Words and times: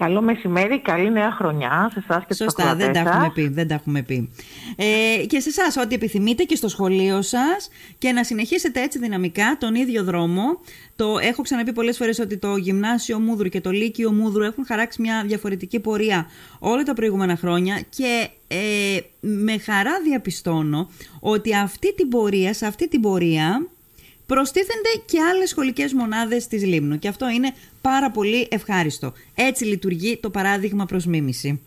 Καλό 0.00 0.22
μεσημέρι, 0.22 0.80
καλή 0.80 1.10
νέα 1.10 1.30
χρονιά 1.30 1.90
σε 1.92 2.04
εσάς 2.08 2.24
και 2.26 2.34
Σωστά, 2.34 2.62
στους 2.62 2.76
δεν 2.76 2.92
τα 2.92 3.02
σας. 3.02 3.08
έχουμε 3.08 3.30
πει. 3.34 3.48
Δεν 3.48 3.68
τα 3.68 3.74
έχουμε 3.74 4.02
πει. 4.02 4.30
Ε, 4.76 5.26
και 5.26 5.40
σε 5.40 5.48
εσάς, 5.48 5.76
ό,τι 5.76 5.94
επιθυμείτε 5.94 6.42
και 6.42 6.56
στο 6.56 6.68
σχολείο 6.68 7.22
σας 7.22 7.68
και 7.98 8.12
να 8.12 8.24
συνεχίσετε 8.24 8.82
έτσι 8.82 8.98
δυναμικά 8.98 9.56
τον 9.60 9.74
ίδιο 9.74 10.04
δρόμο. 10.04 10.42
Το 10.96 11.18
έχω 11.22 11.42
ξαναπεί 11.42 11.72
πολλές 11.72 11.96
φορές 11.96 12.18
ότι 12.18 12.36
το 12.36 12.56
Γυμνάσιο 12.56 13.18
Μούδρου 13.18 13.48
και 13.48 13.60
το 13.60 13.70
Λύκειο 13.70 14.12
Μούδρου 14.12 14.42
έχουν 14.42 14.66
χαράξει 14.66 15.02
μια 15.02 15.24
διαφορετική 15.26 15.80
πορεία 15.80 16.26
όλα 16.58 16.82
τα 16.82 16.94
προηγούμενα 16.94 17.36
χρόνια 17.36 17.82
και 17.88 18.28
ε, 18.48 18.56
με 19.20 19.58
χαρά 19.58 20.00
διαπιστώνω 20.04 20.90
ότι 21.20 21.56
αυτή 21.56 21.94
την 21.94 22.08
πορεία, 22.08 22.54
σε 22.54 22.66
αυτή 22.66 22.88
την 22.88 23.00
πορεία 23.00 23.66
προστίθενται 24.26 24.88
και 25.04 25.20
άλλες 25.20 25.48
σχολικές 25.48 25.92
μονάδες 25.92 26.46
της 26.46 26.64
Λίμνου 26.64 26.98
και 26.98 27.08
αυτό 27.08 27.28
είναι 27.28 27.54
πάρα 27.80 28.10
πολύ 28.10 28.48
ευχάριστο. 28.50 29.12
Έτσι 29.34 29.64
λειτουργεί 29.64 30.16
το 30.22 30.30
παράδειγμα 30.30 30.84
προς 30.86 31.06
μίμηση. 31.06 31.60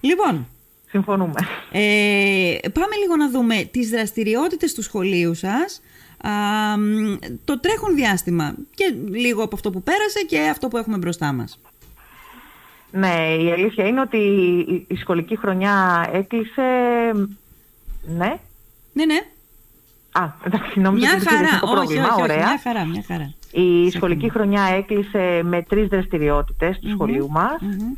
Λοιπόν, 0.00 0.46
Συμφωνούμε. 0.90 1.34
ε, 1.72 2.56
πάμε 2.72 2.96
λίγο 3.00 3.16
να 3.16 3.30
δούμε 3.30 3.68
τις 3.70 3.88
δραστηριότητες 3.90 4.74
του 4.74 4.82
σχολείου 4.82 5.34
σας 5.34 5.80
α, 6.18 6.30
μ, 6.78 7.16
το 7.44 7.60
τρέχον 7.60 7.94
διάστημα 7.94 8.54
και 8.74 8.94
λίγο 9.10 9.42
από 9.42 9.54
αυτό 9.56 9.70
που 9.70 9.82
πέρασε 9.82 10.20
και 10.28 10.40
αυτό 10.48 10.68
που 10.68 10.76
έχουμε 10.76 10.96
μπροστά 10.98 11.32
μας. 11.32 11.60
Ναι, 12.92 13.36
η 13.40 13.52
αλήθεια 13.52 13.86
είναι 13.86 14.00
ότι 14.00 14.16
η- 14.68 14.84
η 14.88 14.96
σχολική 14.96 15.36
χρονιά 15.36 16.08
έκλεισε... 16.12 16.62
Ναι. 18.02 18.38
Ναι, 18.92 19.04
ναι. 19.04 19.18
Α, 20.12 20.28
εντάξει, 20.46 20.80
νόμιζα 20.80 21.06
Μια 21.06 21.14
ότι 21.16 21.22
υπήρχε 21.24 21.44
χαρά. 21.44 21.58
το 21.60 21.66
Όχι, 21.66 21.74
πρόβλημα. 21.74 22.02
όχι, 22.04 22.12
όχι, 22.12 22.22
Ωραία. 22.22 22.36
μια 22.36 22.60
χαρά, 22.62 22.84
μια 22.86 23.04
χαρά. 23.06 23.34
Η 23.52 23.90
σχολική 23.90 24.30
χρονιά 24.30 24.62
έκλεισε 24.62 25.40
με 25.44 25.62
τρεις 25.62 25.88
δραστηριότητες 25.88 26.78
του 26.78 26.90
σχολείου 26.90 27.30
μας. 27.30 27.60
Μμμ. 27.60 27.92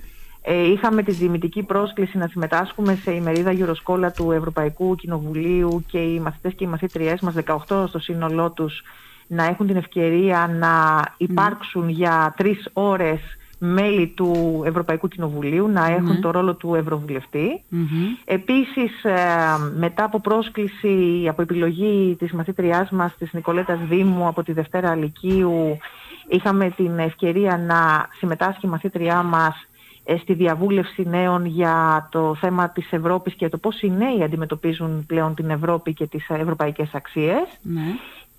Ε, 0.44 0.70
είχαμε 0.70 1.02
τη 1.02 1.12
δημητική 1.12 1.62
πρόσκληση 1.62 2.18
να 2.18 2.26
συμμετάσχουμε 2.26 2.94
σε 2.94 3.12
ημερίδα 3.12 3.52
Γιουροσκόλα 3.52 4.12
του 4.12 4.30
Ευρωπαϊκού 4.30 4.94
Κοινοβουλίου 4.94 5.84
και 5.86 5.98
οι 5.98 6.20
μαθητές 6.20 6.54
και 6.54 6.64
οι 6.64 6.66
μαθήτριές 6.66 7.20
μας, 7.20 7.34
18 7.34 7.86
στο 7.88 7.98
σύνολό 7.98 8.50
τους, 8.50 8.82
να 9.26 9.44
έχουν 9.44 9.66
την 9.66 9.76
ευκαιρία 9.76 10.50
να 10.58 11.04
υπάρξουν 11.16 11.88
για 11.88 12.34
τρεις 12.36 12.68
ώρες 12.72 13.20
μέλη 13.64 14.06
του 14.06 14.62
Ευρωπαϊκού 14.66 15.08
Κοινοβουλίου, 15.08 15.68
να 15.68 15.86
έχουν 15.86 16.20
το 16.20 16.30
ρόλο 16.30 16.54
του 16.54 16.74
Ευρωβουλευτή. 16.74 17.62
Μμμ. 17.68 17.86
Επίσης, 18.24 19.04
ε, 19.04 19.18
μετά 19.76 20.04
από 20.04 20.20
πρόσκληση, 20.20 21.26
από 21.28 21.42
επιλογή 21.42 22.16
της 22.18 22.32
μαθήτριάς 22.32 22.90
μας, 22.90 23.16
της 23.18 23.32
Νικολέτας 23.32 23.78
Δήμου, 23.88 24.26
από 24.26 24.42
τη 24.42 24.52
Δευτέρα 24.52 24.94
Λυκείου, 24.94 25.78
είχαμε 26.28 26.70
την 26.70 26.98
ευκαιρία 26.98 27.58
να 27.58 28.08
συμμετάσχει 28.18 28.66
η 28.66 28.68
μαθήτριά 28.68 29.22
μας 29.22 29.66
ε, 30.04 30.16
στη 30.16 30.34
διαβούλευση 30.34 31.08
νέων 31.08 31.46
για 31.46 32.08
το 32.10 32.36
θέμα 32.40 32.70
της 32.70 32.92
Ευρώπης 32.92 33.34
και 33.34 33.48
το 33.48 33.58
πώς 33.58 33.82
οι 33.82 33.90
νέοι 33.90 34.22
αντιμετωπίζουν 34.22 35.06
πλέον 35.06 35.34
την 35.34 35.50
Ευρώπη 35.50 35.92
και 35.92 36.06
τις 36.06 36.28
ευρωπαϊκές 36.28 36.94
αξίες. 36.94 37.58
Ναι. 37.62 37.82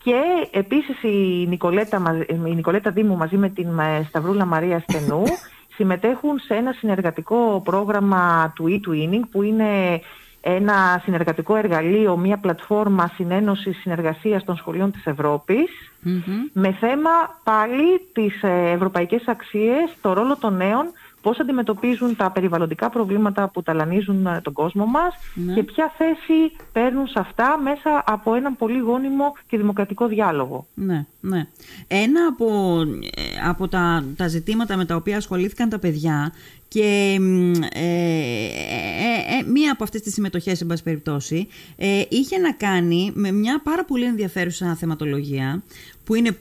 Και 0.04 0.48
επίσης 0.52 1.04
η 1.04 1.46
Νικολέτα, 1.48 2.00
μαζ- 2.00 2.30
η 2.30 2.56
Νικολέτα 2.56 2.92
Δήμου 2.92 3.18
μαζί 3.18 3.38
με 3.38 3.50
την 3.50 3.80
ε, 3.80 4.04
Σταυρούλα 4.08 4.46
Μαρία 4.46 4.80
Στενού 4.80 5.24
συμμετέχουν 5.76 6.40
σε 6.40 6.54
ένα 6.54 6.72
συνεργατικό 6.72 7.62
πρόγραμμα 7.64 8.54
του 8.56 8.66
e-twinning 8.68 9.22
που 9.32 9.42
είναι 9.42 10.02
ένα 10.42 11.02
συνεργατικό 11.04 11.56
εργαλείο, 11.56 12.18
μια 12.18 12.38
πλατφόρμα 12.38 13.12
συνένωσης 13.16 13.78
συνεργασίας 13.78 14.44
των 14.44 14.56
σχολείων 14.56 14.92
της 14.92 15.06
Ευρώπης 15.06 15.70
Μμμ. 16.02 16.22
με 16.54 16.72
θέμα 16.72 17.10
πάλι 17.44 18.02
τις 18.14 18.44
ε, 18.44 18.72
ευρωπαϊκές 18.72 19.24
αξίες, 19.28 19.96
το 20.02 20.14
ρόλο 20.14 20.38
των 20.38 20.56
νέων, 20.56 20.86
πώς 21.24 21.40
αντιμετωπίζουν 21.40 22.16
τα 22.16 22.32
περιβαλλοντικά 22.32 22.90
προβλήματα 22.90 23.50
που 23.50 23.64
ταλανίζουν 23.64 24.26
ε, 24.26 24.42
τον 24.44 24.54
κόσμο 24.54 24.86
μας 24.86 25.14
Ναι. 25.34 25.54
και 25.54 25.64
ποια 25.64 25.94
θέση 25.98 26.52
παίρνουν 26.72 27.08
σε 27.08 27.20
αυτά 27.20 27.60
μέσα 27.64 28.04
από 28.06 28.34
έναν 28.34 28.56
πολύ 28.56 28.80
γόνιμο 28.80 29.34
και 29.48 29.58
δημοκρατικό 29.58 30.08
διάλογο. 30.08 30.66
Ναι, 30.74 31.06
ναι. 31.20 31.48
Ένα 31.88 32.28
από, 32.30 32.82
ε, 33.16 33.48
από 33.48 33.68
τα, 33.68 34.06
τα 34.16 34.28
ζητήματα 34.28 34.78
με 34.78 34.86
τα 34.86 34.96
οποία 34.96 35.18
ασχολήθηκαν 35.18 35.70
τα 35.70 35.80
παιδιά 35.80 36.32
και 36.68 37.18
μ, 37.20 37.52
ε, 37.54 37.68
ε, 37.74 39.38
ε, 39.40 39.44
μία 39.52 39.72
από 39.72 39.84
αυτές 39.84 40.02
τις 40.02 40.14
συμμετοχές, 40.14 40.62
εν 40.62 40.68
πάση 40.68 40.84
περιπτώσει, 40.84 41.48
ε, 41.76 42.02
είχε 42.10 42.38
να 42.38 42.52
κάνει 42.54 43.12
με 43.14 43.32
μια 43.32 43.62
πάρα 43.64 43.86
πολύ 43.86 44.06
ενδιαφέρουσα 44.06 44.76
θεματολογία 44.76 45.64
που 46.04 46.16
είναι 46.16 46.38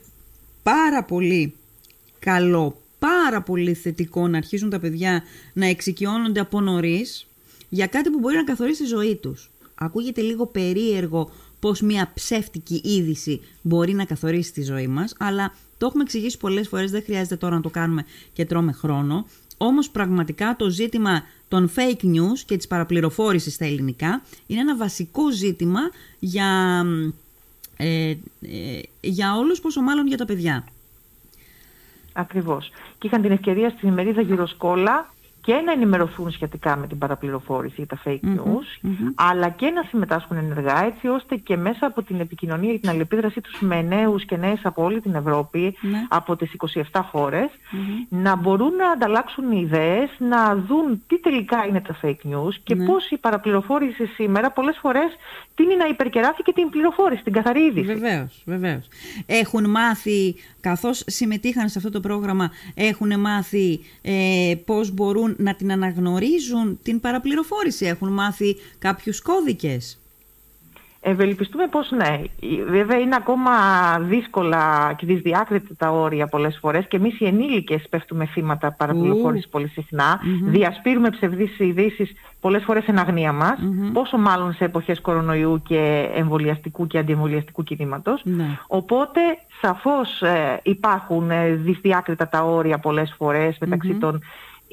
πάρα 0.63 1.03
πολύ 1.03 1.53
καλό, 2.19 2.81
πάρα 3.03 3.41
πολύ 3.41 3.73
θετικό 3.73 4.27
να 4.27 4.37
αρχίσουν 4.37 4.69
τα 4.69 4.79
παιδιά 4.79 5.23
να 5.53 5.65
εξοικειώνονται 5.65 6.39
από 6.39 6.61
νωρίς 6.61 7.27
για 7.69 7.87
κάτι 7.87 8.09
που 8.09 8.19
μπορεί 8.19 8.35
να 8.35 8.43
καθορίσει 8.43 8.81
τη 8.81 8.87
ζωή 8.87 9.15
τους. 9.15 9.51
Ακούγεται 9.75 10.21
λίγο 10.21 10.45
περίεργο 10.45 11.31
πώς 11.59 11.81
μια 11.81 12.11
ψεύτικη 12.13 12.81
είδηση 12.83 13.41
μπορεί 13.61 13.93
να 13.93 14.05
καθορίσει 14.05 14.53
τη 14.53 14.63
ζωή 14.63 14.87
μας, 14.87 15.15
αλλά 15.19 15.55
το 15.77 15.85
έχουμε 15.85 16.03
εξηγήσει 16.03 16.37
πολλές 16.37 16.67
φορές, 16.67 16.91
δεν 16.91 17.03
χρειάζεται 17.03 17.35
τώρα 17.35 17.55
να 17.55 17.61
το 17.61 17.69
κάνουμε 17.69 18.05
και 18.33 18.45
τρώμε 18.45 18.71
χρόνο. 18.71 19.25
Όμως 19.57 19.89
πραγματικά 19.89 20.55
το 20.55 20.69
ζήτημα 20.69 21.23
των 21.47 21.71
fake 21.75 22.05
news 22.05 22.39
και 22.45 22.57
της 22.57 22.67
παραπληροφόρησης 22.67 23.53
στα 23.53 23.65
ελληνικά 23.65 24.21
είναι 24.47 24.59
ένα 24.59 24.75
βασικό 24.77 25.31
ζήτημα 25.31 25.79
για, 26.19 26.81
ε, 27.77 28.09
ε, 28.09 28.17
για 29.01 29.35
όλους, 29.35 29.61
πόσο 29.61 29.81
μάλλον 29.81 30.07
για 30.07 30.17
τα 30.17 30.25
παιδιά. 30.25 30.67
Ακριβώς. 32.13 32.71
Και 32.97 33.07
είχαν 33.07 33.21
την 33.21 33.31
ευκαιρία 33.31 33.69
στην 33.69 33.89
ημερίδα 33.89 34.21
Γυροσκόλα 34.21 35.11
και 35.45 35.53
να 35.65 35.71
ενημερωθούν 35.71 36.31
σχετικά 36.31 36.75
με 36.75 36.87
την 36.87 36.97
παραπληροφόρηση 36.97 37.81
ή 37.81 37.85
τα 37.85 37.97
fake 38.05 38.19
news, 38.23 38.89
αλλά 39.15 39.49
και 39.49 39.69
να 39.69 39.83
συμμετάσχουν 39.83 40.37
ενεργά 40.37 40.83
έτσι 40.85 41.07
ώστε 41.07 41.35
και 41.35 41.57
μέσα 41.57 41.85
από 41.85 42.01
την 42.03 42.19
επικοινωνία 42.19 42.71
και 42.71 42.79
την 42.79 42.89
αλληλεπίδρασή 42.89 43.41
τους 43.41 43.59
με 43.61 43.81
νέους 43.81 44.25
και 44.25 44.37
νέες 44.37 44.59
από 44.63 44.83
όλη 44.83 45.01
την 45.01 45.15
Ευρώπη, 45.15 45.77
Ναι. 45.81 46.05
από 46.09 46.35
τις 46.35 46.53
27 46.53 47.01
χωρες 47.11 47.49
να 48.09 48.35
μπορούν 48.35 48.75
να 48.75 48.89
ανταλλάξουν 48.89 49.51
ιδέες, 49.51 50.09
να 50.17 50.55
δουν 50.55 51.01
τι 51.07 51.19
τελικά 51.19 51.65
είναι 51.65 51.81
τα 51.81 51.97
fake 52.01 52.33
news 52.33 52.53
και 52.63 52.75
Ναι. 52.75 52.85
πώς 52.85 53.09
η 53.09 53.17
παραπληροφόρηση 53.17 54.05
σήμερα 54.05 54.51
πολλές 54.51 54.77
φορές 54.81 55.07
τίνει 55.55 55.75
να 55.75 55.85
υπερκεράσει 55.85 56.43
και 56.43 56.53
την 56.53 56.69
πληροφόρηση, 56.69 57.23
την 57.23 57.33
καθαρή 57.33 57.61
είδηση. 57.61 57.85
Βεβαίως, 57.85 58.41
βεβαίως. 58.45 58.87
Έχουν 59.25 59.69
μάθει, 59.69 60.35
καθώς 60.61 61.03
συμμετείχαν 61.07 61.69
σε 61.69 61.77
αυτό 61.77 61.89
το 61.89 61.99
πρόγραμμα, 61.99 62.51
έχουν 62.73 63.19
μάθει 63.19 63.79
ε, 64.01 64.53
πώς 64.65 64.91
μπορούν 64.91 65.35
να 65.37 65.55
την 65.55 65.71
αναγνωρίζουν 65.71 66.79
την 66.83 66.99
παραπληροφόρηση. 66.99 67.85
Έχουν 67.85 68.13
μάθει 68.13 68.55
κάποιους 68.79 69.21
κώδικες. 69.21 70.02
Ευελπιστούμε 71.05 71.67
πως 71.67 71.91
ναι. 71.91 72.21
Βέβαια 72.69 72.97
είναι 72.97 73.15
ακόμα 73.15 73.51
δύσκολα 73.99 74.93
και 74.97 75.05
δυσδιάκριτα 75.05 75.75
τα 75.77 75.89
όρια 75.89 76.27
πολλές 76.27 76.57
φορές 76.61 76.87
και 76.87 76.97
εμείς 76.97 77.19
οι 77.19 77.25
ενήλικες 77.25 77.87
πέφτουμε 77.89 78.25
θύματα 78.25 78.71
παραπληροφόρησης 78.71 79.45
Ου. 79.45 79.49
πολύ 79.49 79.67
συχνά. 79.67 80.19
Διασπείρουμε 80.43 81.09
ψευδείς 81.09 81.59
ειδήσεις 81.59 82.11
πολλές 82.39 82.63
φορές 82.63 82.85
εν 82.87 82.99
αγνία 82.99 83.31
μας, 83.31 83.57
πόσο 83.93 84.17
μάλλον 84.17 84.53
σε 84.53 84.65
εποχές 84.65 85.01
κορονοϊού 85.01 85.61
και 85.65 86.09
εμβολιαστικού 86.15 86.87
και 86.87 86.97
αντιεμβολιαστικού 86.97 87.63
κινήματος. 87.63 88.21
Ναι. 88.23 88.57
Οπότε 88.67 89.19
σαφώς 89.61 90.21
ε, 90.21 90.59
υπάρχουν 90.63 91.31
ε, 91.31 91.49
δυσδιάκριτα 91.49 92.27
τα 92.27 92.43
όρια 92.43 92.77
πολλές 92.77 93.13
φορές 93.17 93.57
μεταξύ 93.59 93.93
των 93.93 94.21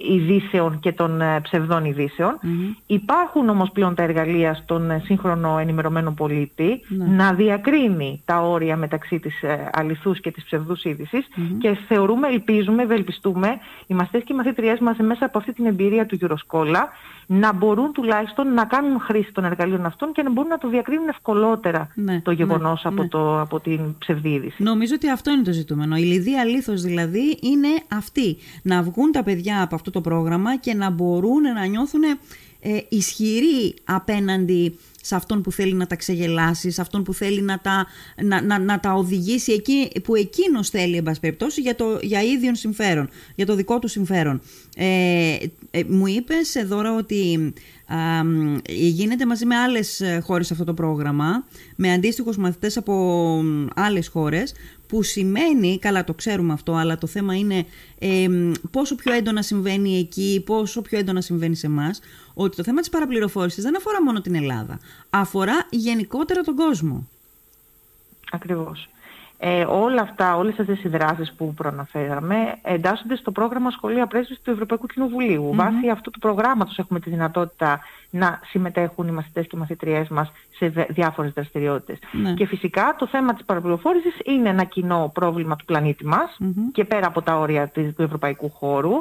ειδήσεων 0.09 0.81
και 0.81 0.93
των 0.93 1.21
ε, 1.21 1.41
ψευδών 1.41 1.85
ειδήσεων. 1.85 2.39
Υπάρχουν 2.87 3.49
όμως 3.49 3.71
πλέον 3.71 3.95
τα 3.95 4.03
εργαλεία 4.03 4.55
στον 4.55 4.91
ε, 4.91 5.03
σύγχρονο 5.05 5.59
ενημερωμένο 5.59 6.13
πολίτη 6.13 6.81
Ναι. 6.89 7.05
να 7.05 7.33
διακρίνει 7.33 8.23
τα 8.25 8.41
όρια 8.43 8.77
μεταξύ 8.77 9.19
της 9.19 9.43
ε, 9.43 9.71
αληθούς 9.73 10.21
και 10.21 10.31
της 10.31 10.45
ψευδούς 10.45 10.85
είδησης 10.85 11.27
και 11.59 11.77
θεωρούμε, 11.89 12.29
ελπίζουμε, 12.29 12.83
ευελπιστούμε 12.83 13.59
οι 13.87 13.95
μαθητές 13.95 14.23
και 14.25 14.33
οι 14.33 14.37
μαθήτριές 14.37 14.79
μας 14.79 14.97
μέσα 14.97 15.25
από 15.25 15.39
αυτή 15.39 15.53
την 15.53 15.67
εμπειρία 15.67 16.07
του 16.07 16.15
Γιουροσκόλα 16.15 16.89
να 17.33 17.53
μπορούν 17.53 17.93
τουλάχιστον 17.93 18.55
να 18.55 18.65
κάνουν 18.65 19.01
χρήση 19.01 19.33
των 19.33 19.45
εργαλείων 19.45 19.87
αυτών 19.87 20.13
και 20.13 20.23
να 20.23 20.31
μπορούν 20.31 20.51
να 20.51 20.59
το 20.59 20.69
διακρίνουν 20.69 21.09
ευκολότερα 21.09 21.89
Ναι, 21.95 22.21
το 22.21 22.31
ναι, 22.31 22.37
γεγονός 22.37 22.87
από, 22.87 23.03
ναι. 23.03 23.09
το, 23.09 23.41
από 23.41 23.61
την 23.61 23.81
ψευδή 23.99 24.29
είδηση. 24.29 24.63
Νομίζω 24.63 24.95
ότι 24.95 25.11
αυτό 25.11 25.31
είναι 25.31 25.43
το 25.43 25.53
ζητούμενο. 25.53 25.97
Η 25.97 26.03
λιδία 26.03 26.45
λήθος 26.45 26.83
δηλαδή 26.83 27.39
είναι 27.41 27.69
αυτή. 27.89 28.37
Να 28.63 28.83
βγουν 28.83 29.13
τα 29.13 29.23
παιδιά 29.23 29.63
από 29.63 29.75
αυτό 29.75 29.90
το 29.91 30.01
πρόγραμμα 30.01 30.59
και 30.59 30.75
να 30.75 30.91
μπορούν 30.91 31.43
να 31.43 31.65
νιώθουν 31.65 32.03
ε, 32.61 32.79
ισχυροί 32.89 33.75
απέναντι 33.85 34.79
σε 35.03 35.15
αυτόν 35.15 35.43
που 35.43 35.53
θέλει 35.53 35.75
να 35.75 35.87
τα 35.87 35.97
ξεγελάσει, 35.97 36.71
σε 36.71 36.81
αυτόν 36.81 37.03
που 37.03 37.15
θέλει 37.15 37.41
να 37.43 37.59
τα, 37.59 37.87
να, 38.23 38.43
να, 38.43 38.59
να 38.59 38.81
τα 38.81 38.93
οδηγήσει 38.93 39.53
εκεί 39.53 39.91
που 40.05 40.15
εκείνος 40.15 40.69
θέλει, 40.69 40.97
εν 40.97 41.03
πάση 41.03 41.21
περιπτώσει, 41.21 41.61
για, 41.61 41.75
το, 41.75 41.99
για 42.03 42.23
ίδιον 42.23 42.55
συμφέρον, 42.55 43.09
για 43.35 43.47
το 43.47 43.55
δικό 43.55 43.79
του 43.79 43.89
συμφέρον. 43.89 44.41
Ε, 44.77 45.37
ε, 45.71 45.83
μου 45.89 46.07
είπες, 46.07 46.65
Δώρα, 46.67 46.97
ότι 46.97 47.53
γίνεται 48.69 49.27
μαζί 49.27 49.47
με 49.47 49.57
άλλες 49.57 50.03
χώρες 50.23 50.51
αυτό 50.51 50.65
το 50.65 50.75
πρόγραμμα, 50.75 51.45
με 51.77 51.93
αντίστοιχους 51.93 52.37
μαθητές 52.37 52.77
από 52.77 53.45
άλλες 53.75 54.09
χώρες, 54.09 54.55
που 54.87 55.03
σημαίνει, 55.03 55.79
καλά 55.79 56.05
το 56.05 56.15
ξέρουμε 56.15 56.53
αυτό, 56.53 56.75
αλλά 56.75 56.99
το 56.99 57.07
θέμα 57.07 57.35
είναι 57.35 57.67
πόσο 58.71 58.95
πιο 58.95 59.13
έντονα 59.13 59.43
συμβαίνει 59.43 59.99
εκεί, 59.99 60.43
πόσο 60.47 60.83
πιο 60.83 60.99
έντονα 60.99 61.21
συμβαίνει 61.21 61.57
σε 61.57 61.67
εμάς, 61.67 62.01
ότι 62.35 62.57
το 62.57 62.63
θέμα 62.63 62.81
της 62.81 62.89
παραπληροφόρησης 62.89 63.65
δεν 63.65 63.77
αφορά 63.77 64.03
μόνο 64.03 64.21
την 64.21 64.35
Ελλάδα, 64.35 64.79
αφορά 65.11 65.67
γενικότερα 65.71 66.41
τον 66.41 66.55
κόσμο. 66.55 67.09
Ακριβώς. 68.33 68.89
Ε, 69.43 69.65
όλα 69.69 70.01
αυτά, 70.03 70.37
όλες 70.37 70.59
αυτές 70.59 70.83
οι 70.83 70.89
δράσεις 70.89 71.33
που 71.33 71.55
προαναφέραμε 71.55 72.37
εντάσσονται 72.63 73.17
στο 73.17 73.31
πρόγραμμα 73.31 73.71
Σχολεία 73.71 74.07
Πρέσβης 74.07 74.41
του 74.43 74.51
Ευρωπαϊκού 74.51 74.87
Κοινοβουλίου. 74.87 75.51
Mm-hmm. 75.51 75.57
Βάσει 75.57 75.89
αυτού 75.89 76.11
του 76.11 76.19
προγράμματος 76.19 76.79
έχουμε 76.79 77.01
τη 77.01 77.11
δυνατότητα 77.11 77.81
να 78.11 78.41
συμμετέχουν 78.45 79.09
οι 79.09 79.11
μαθητές 79.11 79.47
και 79.47 79.57
οι 79.57 79.59
μαθητριές 79.59 80.09
μας 80.09 80.33
σε 80.57 80.87
διάφορες 80.89 81.33
δραστηριότητες. 81.33 81.99
Ναι. 82.13 82.35
Και 82.35 82.47
φυσικά 82.47 82.95
το 82.99 83.07
θέμα 83.07 83.35
της 83.35 83.45
παραπληροφόρησης 83.45 84.15
είναι 84.25 84.49
ένα 84.49 84.65
κοινό 84.65 85.11
πρόβλημα 85.15 85.57
του 85.57 85.65
πλανήτη 85.65 86.07
μας 86.07 86.37
και 86.73 86.85
πέρα 86.85 87.07
από 87.07 87.23
τα 87.23 87.39
όρια 87.39 87.69
του 87.69 88.03
ευρωπαϊκού 88.03 88.51
χώρου 88.51 88.93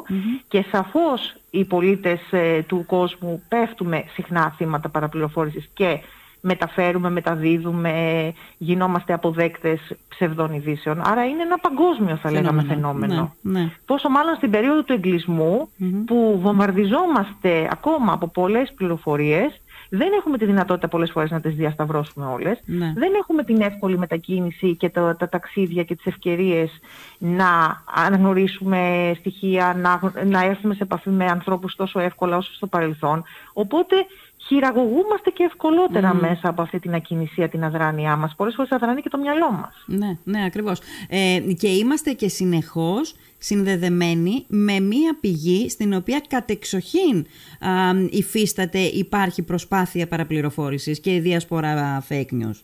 και 0.48 0.64
σαφώς 0.70 1.34
οι 1.50 1.64
πολίτες 1.64 2.20
ε, 2.30 2.62
του 2.62 2.84
κόσμου 2.86 3.42
πέφτουμε 3.48 4.04
συχνά 4.12 4.54
θύματα 4.56 4.88
παραπληροφόρησης 4.88 5.68
και 5.74 6.00
μεταφέρουμε, 6.40 7.10
μεταδίδουμε, 7.10 8.32
γινόμαστε 8.58 9.12
αποδέκτες 9.12 9.80
ψευδών 10.08 10.52
ειδήσεων. 10.52 11.00
Άρα 11.04 11.24
είναι 11.24 11.42
ένα 11.42 11.58
παγκόσμιο 11.58 12.16
θα 12.16 12.30
λέγαμε 12.30 12.62
φαινόμενο. 12.62 13.34
Ναι, 13.40 13.60
ναι. 13.60 13.70
Πόσο 13.86 14.08
μάλλον 14.08 14.34
στην 14.34 14.50
περίοδο 14.50 14.82
του 14.82 14.92
εγκλισμου 14.92 15.68
που 16.06 16.38
βομβαρδιζόμαστε 16.42 17.68
ακόμα 17.72 18.12
από 18.12 18.28
πολλές 18.28 18.72
πληροφορίες 18.76 19.60
δεν 19.90 20.08
έχουμε 20.18 20.38
τη 20.38 20.44
δυνατότητα 20.44 20.88
πολλές 20.88 21.10
φορές 21.10 21.30
να 21.30 21.40
τις 21.40 21.54
διασταυρώσουμε 21.54 22.26
όλες. 22.26 22.60
Ναι. 22.64 22.92
Δεν 22.96 23.12
έχουμε 23.20 23.44
την 23.44 23.60
εύκολη 23.60 23.98
μετακίνηση 23.98 24.76
και 24.76 24.88
τα, 24.88 25.16
τα 25.16 25.28
ταξίδια 25.28 25.82
και 25.84 25.94
τις 25.94 26.06
ευκαιρίες 26.06 26.70
να 27.18 27.82
αναγνωρίσουμε 27.94 29.12
στοιχεία, 29.18 29.76
να, 29.78 30.24
να 30.24 30.44
έρθουμε 30.44 30.74
σε 30.74 30.82
επαφή 30.82 31.10
με 31.10 31.26
ανθρώπους 31.26 31.76
τόσο 31.76 32.00
εύκολα 32.00 32.36
όσο 32.36 32.54
στο 32.54 32.66
παρελθόν. 32.66 33.22
Οπότε 33.52 33.96
χειραγωγούμαστε 34.46 35.30
και 35.30 35.44
ευκολότερα 35.44 36.14
μέσα 36.14 36.48
από 36.48 36.62
αυτή 36.62 36.78
την 36.78 36.94
ακινησία, 36.94 37.48
την 37.48 37.64
αδράνειά 37.64 38.16
μας. 38.16 38.34
Πολλές 38.36 38.54
φορές 38.54 38.70
αδρανεί 38.72 39.00
και 39.00 39.08
το 39.08 39.18
μυαλό 39.18 39.50
μας. 39.52 39.84
Ναι, 39.86 40.18
ναι, 40.24 40.44
ακριβώς. 40.44 40.80
Ε, 41.08 41.40
και 41.58 41.68
είμαστε 41.68 42.12
και 42.12 42.28
συνεχώς 42.28 43.14
συνδεδεμένοι 43.42 44.44
με 44.46 44.80
μία 44.80 45.18
πηγή 45.20 45.68
στην 45.68 45.94
οποία 45.94 46.22
κατεξοχήν 46.28 47.26
α, 47.60 47.70
υφίσταται, 48.10 48.78
υπάρχει 48.78 49.42
προσπάθεια 49.42 50.06
παραπληροφόρησης 50.06 51.00
και 51.00 51.20
διασπορά 51.20 52.06
fake 52.08 52.32
news. 52.32 52.60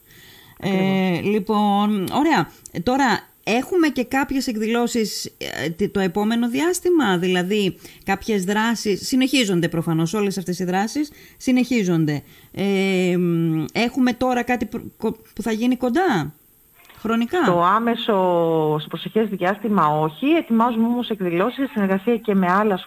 Ε, 0.61 1.21
λοιπόν, 1.21 2.09
ωραία. 2.13 2.51
Τώρα, 2.83 3.29
Έχουμε 3.49 3.89
και 3.89 4.05
κάποιες 4.05 4.47
εκδηλώσεις 4.47 5.33
ε, 5.79 5.89
το 5.89 6.01
επόμενο 6.01 6.49
διάστημα, 6.49 7.19
δηλαδή 7.19 7.77
κάποιες 8.05 8.45
δράσεις, 8.45 9.07
συνεχίζονται 9.07 9.69
προφανώς 9.69 10.15
όλες 10.15 10.39
αυτές 10.39 10.59
οι 10.59 10.65
δράσεις, 10.65 11.11
συνεχίζονται. 11.37 12.23
Ε, 12.53 13.17
έχουμε 13.73 14.13
τώρα 14.13 14.43
κάτι 14.43 14.69
που 15.35 15.43
θα 15.43 15.53
γίνει 15.53 15.77
κοντά; 15.77 16.35
Χρονικά; 17.07 17.39
Το 17.47 17.65
άμεσο, 17.65 18.17
στο 18.79 18.89
προσεχές 18.89 19.29
διάστημα 19.29 19.87
όχι. 19.87 20.27
Ετοιμάζουμε 20.27 20.87
όμως 20.87 21.11
εκδηλώσεις 21.11 21.57
σε 21.57 21.71
συνεργασία 21.73 22.17
και 22.17 22.35
με 22.35 22.47
άλλα 22.51 22.79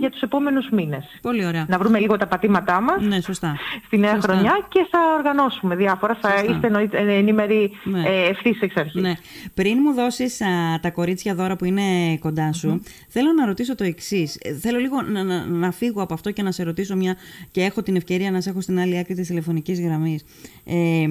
για 0.00 0.10
τους 0.10 0.20
επόμενους 0.20 0.68
μήνες. 0.70 1.04
Πολύ 1.22 1.46
ωραία. 1.46 1.66
Να 1.68 1.78
βρούμε 1.78 1.98
λίγο 1.98 2.16
τα 2.16 2.26
πατήματά 2.26 2.80
μας 2.80 3.02
ναι, 3.02 3.20
σωστά. 3.20 3.56
στη 3.86 3.98
νέα 3.98 4.18
χρονιά 4.20 4.66
και 4.68 4.86
θα 4.90 4.98
οργανώσουμε 5.18 5.76
διάφορα. 5.76 6.18
Θα 6.20 6.28
είστε 6.48 6.88
ενήμεροι 6.92 7.70
ναι. 7.84 8.02
ε, 8.06 8.28
ευθύς 8.28 8.60
εξ 8.60 8.76
αρχής. 8.76 9.02
Ναι. 9.02 9.14
Πριν 9.54 9.78
μου 9.82 9.92
δώσεις 9.92 10.40
τα 10.80 10.90
κορίτσια 10.90 11.34
δώρα 11.34 11.56
που 11.56 11.64
είναι 11.64 12.16
κοντά 12.20 12.52
σου, 12.52 12.82
θέλω 13.08 13.32
να 13.32 13.46
ρωτήσω 13.46 13.74
το 13.74 13.84
εξής. 13.84 14.38
Ε, 14.42 14.52
θέλω 14.54 14.78
λίγο 14.78 15.02
να, 15.02 15.22
να, 15.22 15.44
να, 15.46 15.70
φύγω 15.70 16.02
από 16.02 16.14
αυτό 16.14 16.30
και 16.30 16.42
να 16.42 16.52
σε 16.52 16.62
ρωτήσω 16.62 16.96
μια 16.96 17.16
και 17.50 17.62
έχω 17.62 17.82
την 17.82 17.96
ευκαιρία 17.96 18.30
να 18.30 18.40
σε 18.40 18.50
έχω 18.50 18.60
στην 18.60 18.78
άλλη 18.78 18.98
άκρη 18.98 19.14
της 19.14 19.26
τηλεφωνικής 19.26 19.80
γραμμής. 19.80 20.24
Ε, 20.64 21.06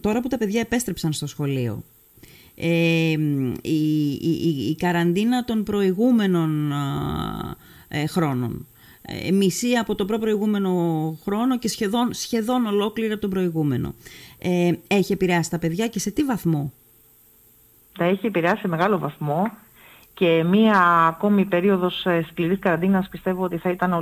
τώρα 0.00 0.20
που 0.20 0.28
τα 0.28 0.38
παιδιά 0.38 0.60
επέστρεψαν 0.60 1.12
στο 1.12 1.26
σχολείο, 1.26 1.53
ε, 2.54 3.16
η, 3.62 4.10
η, 4.12 4.68
η, 4.68 4.76
καραντίνα 4.76 5.44
των 5.44 5.62
προηγούμενων 5.62 6.72
ε, 7.88 8.06
χρόνων. 8.06 8.66
Ε, 9.02 9.30
μισή 9.30 9.72
από 9.72 9.94
τον 9.94 10.06
προηγούμενο 10.06 10.70
χρόνο 11.22 11.58
και 11.58 11.68
σχεδόν, 11.68 12.12
σχεδόν 12.12 12.66
ολόκληρη 12.66 13.12
από 13.12 13.20
τον 13.20 13.30
προηγούμενο. 13.30 13.94
Ε, 14.38 14.72
έχει 14.86 15.12
επηρεάσει 15.12 15.50
τα 15.50 15.58
παιδιά 15.58 15.88
και 15.88 15.98
σε 15.98 16.10
τι 16.10 16.24
βαθμό; 16.24 16.72
Τα 17.98 18.04
έχει 18.04 18.26
επηρεάσει 18.26 18.60
σε 18.60 18.68
μεγάλο 18.68 18.98
βαθμό 18.98 19.50
και 20.14 20.44
μία 20.48 20.80
ακόμη 21.06 21.44
περίοδος 21.44 22.06
ε, 22.06 22.24
σκληρής 22.30 22.58
καραντίνας 22.58 23.08
πιστεύω 23.08 23.44
ότι 23.44 23.56
θα 23.56 23.70
ήταν 23.70 23.92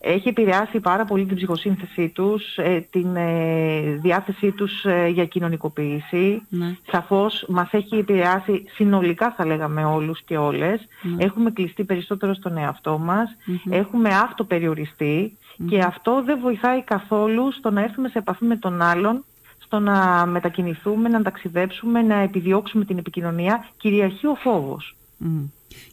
Έχει 0.00 0.28
επηρεάσει 0.28 0.80
πάρα 0.80 1.04
πολύ 1.04 1.24
την 1.26 1.36
ψυχοσύνθεσή 1.36 2.08
τους, 2.08 2.56
ε, 2.56 2.86
την 2.90 3.16
ε, 3.16 3.98
διάθεσή 4.02 4.50
τους 4.52 4.84
για 5.12 5.24
κοινωνικοποίηση. 5.24 6.42
Mm-hmm. 6.52 6.76
Σαφώς 6.90 7.44
μας 7.48 7.68
έχει 7.72 7.96
επηρεάσει 7.96 8.64
συνολικά 8.74 9.34
θα 9.36 9.46
λέγαμε 9.46 9.84
όλους 9.84 10.22
και 10.22 10.36
όλες. 10.36 10.88
Έχουμε 11.18 11.50
κλειστεί 11.50 11.84
περισσότερο 11.84 12.34
στον 12.34 12.56
εαυτό 12.56 12.98
μας, 12.98 13.36
έχουμε 13.70 14.08
αυτοπεριοριστεί 14.08 15.36
και 15.68 15.78
αυτό 15.78 16.22
δεν 16.24 16.38
βοηθάει 16.40 16.82
καθόλου 16.82 17.52
στο 17.52 17.70
να 17.70 17.82
έρθουμε 17.82 18.08
σε 18.08 18.18
επαφή 18.18 18.44
με 18.44 18.56
τον 18.56 18.82
άλλον 18.82 19.24
στο 19.66 19.78
να 19.78 20.26
μετακινηθούμε, 20.26 21.08
να 21.08 21.22
ταξιδέψουμε, 21.22 22.02
να 22.02 22.14
επιδιώξουμε 22.14 22.84
την 22.84 22.98
επικοινωνία, 22.98 23.68
κυριαρχεί 23.76 24.26
ο 24.26 24.34
φόβος. 24.34 24.96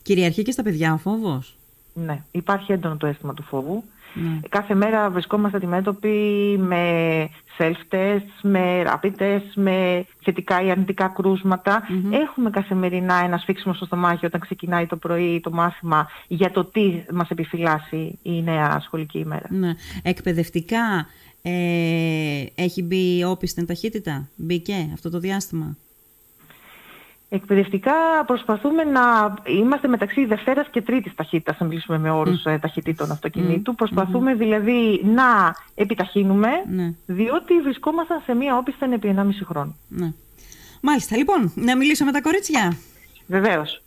Κυριαρχεί 0.01 0.41
και 0.41 0.51
στα 0.51 0.63
παιδιά 0.63 0.93
ο 0.93 0.97
φόβος; 0.97 1.57
Ναι, 1.93 2.23
υπάρχει 2.31 2.71
έντονο 2.71 2.97
το 2.97 3.07
αίσθημα 3.07 3.33
του 3.33 3.43
φόβου. 3.43 3.83
Ναι. 4.13 4.39
Κάθε 4.49 4.75
μέρα 4.75 5.09
βρισκόμαστε 5.09 5.57
αντιμέτωποι 5.57 6.17
με 6.59 7.29
self-tests, 7.57 8.41
με 8.41 8.83
rapid 8.85 9.11
tests, 9.19 9.51
με 9.55 10.05
θετικά 10.23 10.61
ή 10.61 10.71
αρνητικά 10.71 11.13
Έχουμε 12.11 12.49
καθημερινά 12.49 13.15
ένα 13.15 13.37
σφίξιμο 13.37 13.73
στο 13.73 13.85
στομάχι 13.85 14.25
όταν 14.25 14.41
ξεκινάει 14.41 14.85
το 14.85 14.95
πρωί 14.95 15.39
το 15.43 15.51
μάθημα 15.51 16.07
για 16.27 16.51
το 16.51 16.65
τι 16.65 17.03
μας 17.13 17.29
επιφυλάσσει 17.29 18.19
η 18.21 18.41
νέα 18.41 18.79
σχολική 18.83 19.19
ημέρα. 19.19 19.47
Ναι. 19.49 19.73
Εκπαιδευτικά 20.03 21.07
ε, 21.45 22.45
έχει 22.55 22.81
μπει 22.83 23.23
όπισθεν 23.23 23.65
ταχύτητα, 23.65 24.29
μπήκε 24.35 24.89
αυτό 24.93 25.09
το 25.09 25.19
διάστημα; 25.19 25.77
Εκπαιδευτικά 27.35 27.93
προσπαθούμε 28.25 28.83
να 28.83 29.33
είμαστε 29.45 29.87
μεταξύ 29.87 30.25
Δευτέρας 30.25 30.67
και 30.69 30.81
Τρίτης 30.81 31.15
ταχύτητας, 31.15 31.57
αν 31.59 31.67
μιλήσουμε 31.67 31.97
με 31.97 32.11
όρους 32.11 32.43
mm. 32.45 32.57
ταχυτήτων 32.61 33.11
αυτοκινήτου. 33.11 33.75
Προσπαθούμε 33.75 34.33
δηλαδή 34.33 35.01
να 35.03 35.55
επιταχύνουμε, 35.75 36.49
ναι. 36.69 36.93
διότι 37.05 37.61
βρισκόμασταν 37.61 38.21
σε 38.25 38.33
μία 38.33 38.57
όπισθεν 38.57 38.91
επί 38.91 39.13
1,5 39.17 39.23
χρόνο. 39.45 39.75
Ναι. 39.87 40.11
Μάλιστα. 40.81 41.17
Λοιπόν, 41.17 41.51
να 41.55 41.77
μιλήσω 41.77 42.05
με 42.05 42.11
τα 42.11 42.21
κορίτσια. 42.21 42.77
Βεβαίως. 43.27 43.82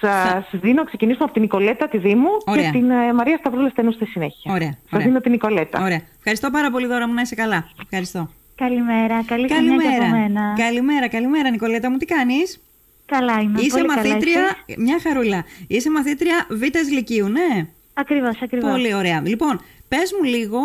Σας 0.00 0.44
δίνω 0.52 0.74
να 0.74 0.84
ξεκινήσουμε 0.84 1.24
από 1.24 1.32
την 1.32 1.42
Νικολέτα 1.42 1.88
τη 1.88 1.98
Δήμου 1.98 2.28
και 2.54 2.68
την 2.72 2.90
ε, 2.90 3.12
Μαρία 3.12 3.36
Σταυρούλα 3.36 3.68
Στενού 3.68 3.92
στη 3.92 4.06
συνέχεια. 4.06 4.52
Ωραία. 4.52 4.78
Σας 4.90 5.02
δίνω 5.02 5.20
την 5.20 5.30
Νικολέτα. 5.30 5.82
Ωραία. 5.82 6.00
Ευχαριστώ 6.16 6.50
πάρα 6.50 6.70
πολύ, 6.70 6.86
Δώρα 6.86 7.06
μου, 7.08 7.14
να 7.14 7.20
είσαι 7.20 7.34
καλά. 7.34 7.68
Ευχαριστώ. 7.82 8.30
Καλημέρα. 8.54 9.22
Καλή 9.24 9.48
καλημέρα. 9.48 10.08
Μένα. 10.08 10.54
Καλημέρα, 10.56 11.08
καλημέρα, 11.08 11.50
Νικολέτα 11.50 11.90
μου, 11.90 11.96
τι 11.96 12.04
κάνεις; 12.06 12.62
Καλά 13.06 13.40
είμαι. 13.40 13.60
Είσαι 13.60 13.70
πολύ 13.70 13.86
μαθήτρια, 13.86 14.40
καλά, 14.40 14.78
μια 14.78 15.00
χαρούλα. 15.02 15.44
Είσαι 15.66 15.90
μαθήτρια 15.90 16.46
Β' 16.50 16.92
Λυκείου, 16.92 17.28
ναι; 17.28 17.66
Ακριβώς, 17.94 18.42
ακριβώς. 18.42 18.70
Πολύ 18.70 18.94
ωραία. 18.94 19.22
Λοιπόν, 19.24 19.60
πες 19.88 20.12
μου 20.18 20.24
λίγο 20.28 20.58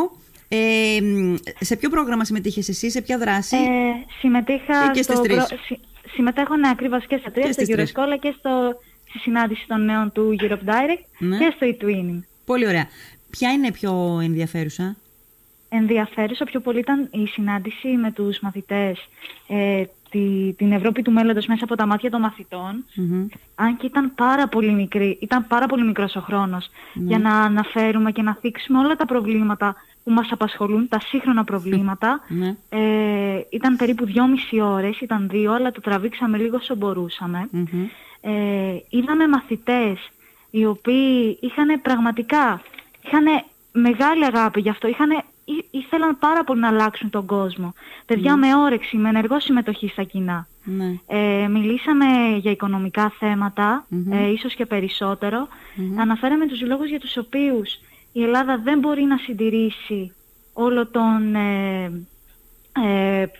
ε, 0.48 0.98
σε 1.60 1.76
ποιο 1.76 1.90
πρόγραμμα 1.90 2.24
συμμετείχες 2.24 2.70
εσύ, 2.70 2.90
σε 2.90 3.02
ποια 3.02 3.18
δράση; 3.18 3.56
Ε, 3.56 3.60
συμμετείχα 4.20 4.92
και 4.92 5.02
στο 5.02 5.22
προ... 5.22 5.48
Συμμετέχω 6.14 6.56
ναι, 6.56 6.70
ακριβώς 6.70 7.06
και 7.06 7.18
στα 7.18 7.32
τρία, 7.32 7.52
στο 7.52 7.64
Euroscola 7.68 8.18
και 8.20 8.34
στο 8.38 8.76
στη 9.10 9.18
συνάντηση 9.18 9.68
των 9.68 9.86
νέων 9.86 10.12
του 10.12 10.36
Europe 10.40 10.70
Direct 10.70 11.04
ναι. 11.20 11.38
και 11.38 11.54
στο 11.56 11.68
e-twinning. 11.68 12.20
Πολύ 12.46 12.68
ωραία. 12.68 12.88
Ποια 13.30 13.52
είναι 13.52 13.72
πιο 13.72 14.20
ενδιαφέρουσα; 14.22 14.96
Ενδιαφέρουσα 15.70 16.46
πιο 16.46 16.60
πολύ 16.60 16.80
ήταν 16.80 17.10
η 17.12 17.26
συνάντηση 17.28 17.88
με 17.88 18.12
τους 18.12 18.40
μαθητές 18.40 19.10
ε, 19.48 19.84
τη, 20.10 20.54
την 20.58 20.72
Ευρώπη 20.72 21.02
του 21.02 21.12
μέλλοντος 21.12 21.46
μέσα 21.46 21.64
από 21.64 21.76
τα 21.76 21.86
μάτια 21.86 22.10
των 22.10 22.22
μαθητων 22.22 22.86
Αν 23.56 23.78
και 23.78 23.86
ήταν 23.86 24.14
πάρα 24.16 24.48
πολύ 24.48 24.72
μικρή, 24.72 25.18
ήταν 25.22 25.48
πάρα 25.48 25.66
πολύ 25.66 25.86
μικρός 25.86 26.16
ο 26.16 26.20
χρόνος 26.20 26.70
ναι. 26.94 27.04
για 27.08 27.20
να 27.20 27.36
αναφέρουμε 27.36 28.12
και 28.12 28.22
να 28.22 28.36
θίξουμε 28.36 28.80
όλα 28.80 28.96
τα 28.96 29.06
προβλήματα 29.06 29.76
που 30.04 30.12
μας 30.12 30.32
απασχολούν, 30.32 30.88
τα 30.88 31.00
σύγχρονα 31.00 31.44
προβλήματα. 31.44 32.20
Ναι. 32.28 32.56
Ε, 32.70 33.46
ήταν 33.50 33.76
περίπου 33.76 34.06
δυόμιση 34.06 34.60
ώρες, 34.60 35.00
ήταν 35.00 35.28
δύο, 35.32 35.54
αλλά 35.54 35.72
το 35.72 35.82
τραβήξαμε 35.82 36.38
λίγο 36.38 36.58
όσο 36.58 36.76
μπορούσαμε 36.76 37.50
ε, 38.22 38.78
είδαμε 38.90 39.28
μαθητές 39.28 40.10
οι 40.50 40.66
οποίοι 40.66 41.38
είχαν 41.42 41.82
πραγματικά 41.82 42.62
είχαν 43.06 43.26
μεγάλη 43.72 44.26
αγάπη 44.26 44.62
γι' 44.62 44.70
αυτό. 44.70 44.88
Είχαν, 44.88 45.24
ήθελαν 45.72 46.18
πάρα 46.20 46.44
πολύ 46.44 46.60
να 46.60 46.68
αλλάξουν 46.68 47.10
τον 47.10 47.26
κόσμο. 47.26 47.74
Παιδιά 48.06 48.36
με 48.36 48.56
όρεξη, 48.56 48.98
με 48.98 49.10
ενεργό 49.10 49.40
συμμετοχή 49.40 49.88
στα 49.88 50.04
κοινά. 50.04 50.48
Ναι. 50.64 51.00
Ε, 51.08 51.48
μιλήσαμε 51.48 52.06
για 52.38 52.52
οικονομικά 52.52 53.14
θέματα, 53.20 53.86
ε, 54.12 54.32
ίσως 54.32 54.56
και 54.56 54.66
περισσότερο. 54.66 55.48
Αναφέραμε 55.98 56.48
τους 56.48 56.62
λόγους 56.62 56.90
για 56.90 57.00
τους 57.00 57.18
οποίους 57.18 57.80
η 58.12 58.24
Ελλάδα 58.24 58.58
δεν 58.64 58.80
μπορεί 58.80 59.04
να 59.04 59.18
συντηρήσει 59.18 60.14
όλο 60.54 60.88
τον 60.88 61.36
ε, 61.36 61.84
ε, 61.84 61.92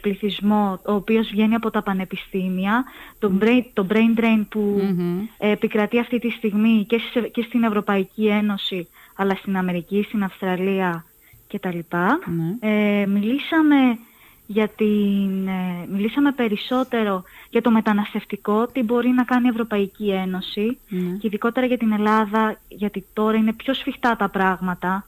πληθυσμό 0.02 0.80
ο 0.86 0.94
οποίος 0.94 1.30
βγαίνει 1.30 1.56
από 1.56 1.70
τα 1.70 1.84
πανεπιστήμια, 1.84 2.84
το 3.20 3.32
brain, 3.42 3.62
το 3.74 3.88
brain 3.90 4.20
drain 4.20 4.46
που 4.50 4.82
επικρατεί 5.38 6.00
αυτή 6.00 6.20
τη 6.20 6.30
στιγμή 6.30 6.86
και, 6.88 7.02
και 7.32 7.42
στην 7.42 7.64
Ευρωπαϊκή 7.64 8.28
Ένωση 8.28 8.88
αλλά 9.16 9.36
στην 9.36 9.58
Αμερική, 9.58 10.04
στην 10.04 10.24
Αυστραλία 10.24 11.06
κτλ. 11.48 11.80
Ε, 12.60 13.06
μιλήσαμε, 13.06 13.98
για 14.46 14.68
την, 14.68 15.48
ε, 15.48 15.88
μιλήσαμε 15.92 16.32
περισσότερο 16.32 17.24
για 17.50 17.62
το 17.62 17.72
μεταναστευτικό, 17.72 18.66
τι 18.66 18.84
μπορεί 18.84 19.10
να 19.10 19.24
κάνει 19.24 19.46
η 19.46 19.50
Ευρωπαϊκή 19.50 20.10
Ένωση 20.10 20.78
και 20.90 21.28
ειδικότερα 21.28 21.66
για 21.66 21.78
την 21.78 21.92
Ελλάδα, 21.92 22.60
γιατί 22.68 23.06
τώρα 23.14 23.38
είναι 23.38 23.54
πιο 23.54 23.74
σφιχτά 23.74 24.16
τα 24.16 24.30
πραγματα 24.30 25.08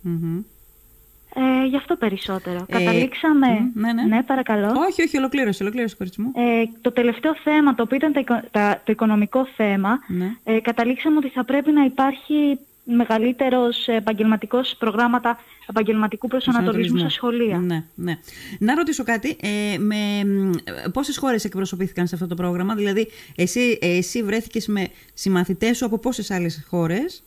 Ε, 1.35 1.65
γι' 1.65 1.75
αυτό 1.75 1.95
περισσότερο. 1.95 2.65
Ε, 2.67 2.77
Καταλήξαμε... 2.77 3.47
ναι, 3.73 3.93
ναι. 3.93 4.03
ναι, 4.03 4.23
παρακαλώ. 4.23 4.73
Όχι, 4.89 5.01
όχι, 5.01 5.17
ολοκλήρωσε, 5.17 5.63
ολοκλήρωσε, 5.63 5.95
κορίτσι 5.95 6.21
μου. 6.21 6.31
Ε, 6.35 6.63
το 6.81 6.91
τελευταίο 6.91 7.35
θέμα, 7.43 7.75
το 7.75 7.83
οποίο 7.83 7.97
ήταν 7.97 8.13
το 8.83 8.91
οικονομικό 8.91 9.47
θέμα, 9.55 9.99
Ναι. 10.07 10.35
ε, 10.43 10.59
καταλήξαμε 10.59 11.17
ότι 11.17 11.29
θα 11.29 11.43
πρέπει 11.43 11.71
να 11.71 11.83
υπάρχει 11.83 12.59
μεγαλύτερος 12.83 13.87
επαγγελματικός 13.87 14.75
προγράμματα 14.79 15.39
επαγγελματικού 15.69 16.27
προσανατολισμού 16.27 16.97
στα 16.97 17.09
σχολεία. 17.09 17.57
Ναι, 17.57 17.83
ναι. 17.95 18.17
Να 18.59 18.75
ρωτήσω 18.75 19.03
κάτι. 19.03 19.37
Ε, 19.41 19.77
με, 19.77 19.95
μ, 20.25 20.51
πόσες 20.91 21.17
χώρες 21.17 21.45
εκπροσωπήθηκαν 21.45 22.07
σε 22.07 22.15
αυτό 22.15 22.27
το 22.27 22.35
πρόγραμμα, 22.35 22.75
δηλαδή 22.75 23.07
εσύ, 23.35 23.77
εσύ 23.81 24.23
βρέθηκες 24.23 24.67
με 24.67 24.87
συμμαθητές 25.13 25.77
σου 25.77 25.85
από 25.85 25.97
πόσες 25.97 26.31
άλλες 26.31 26.65
χώρες; 26.69 27.23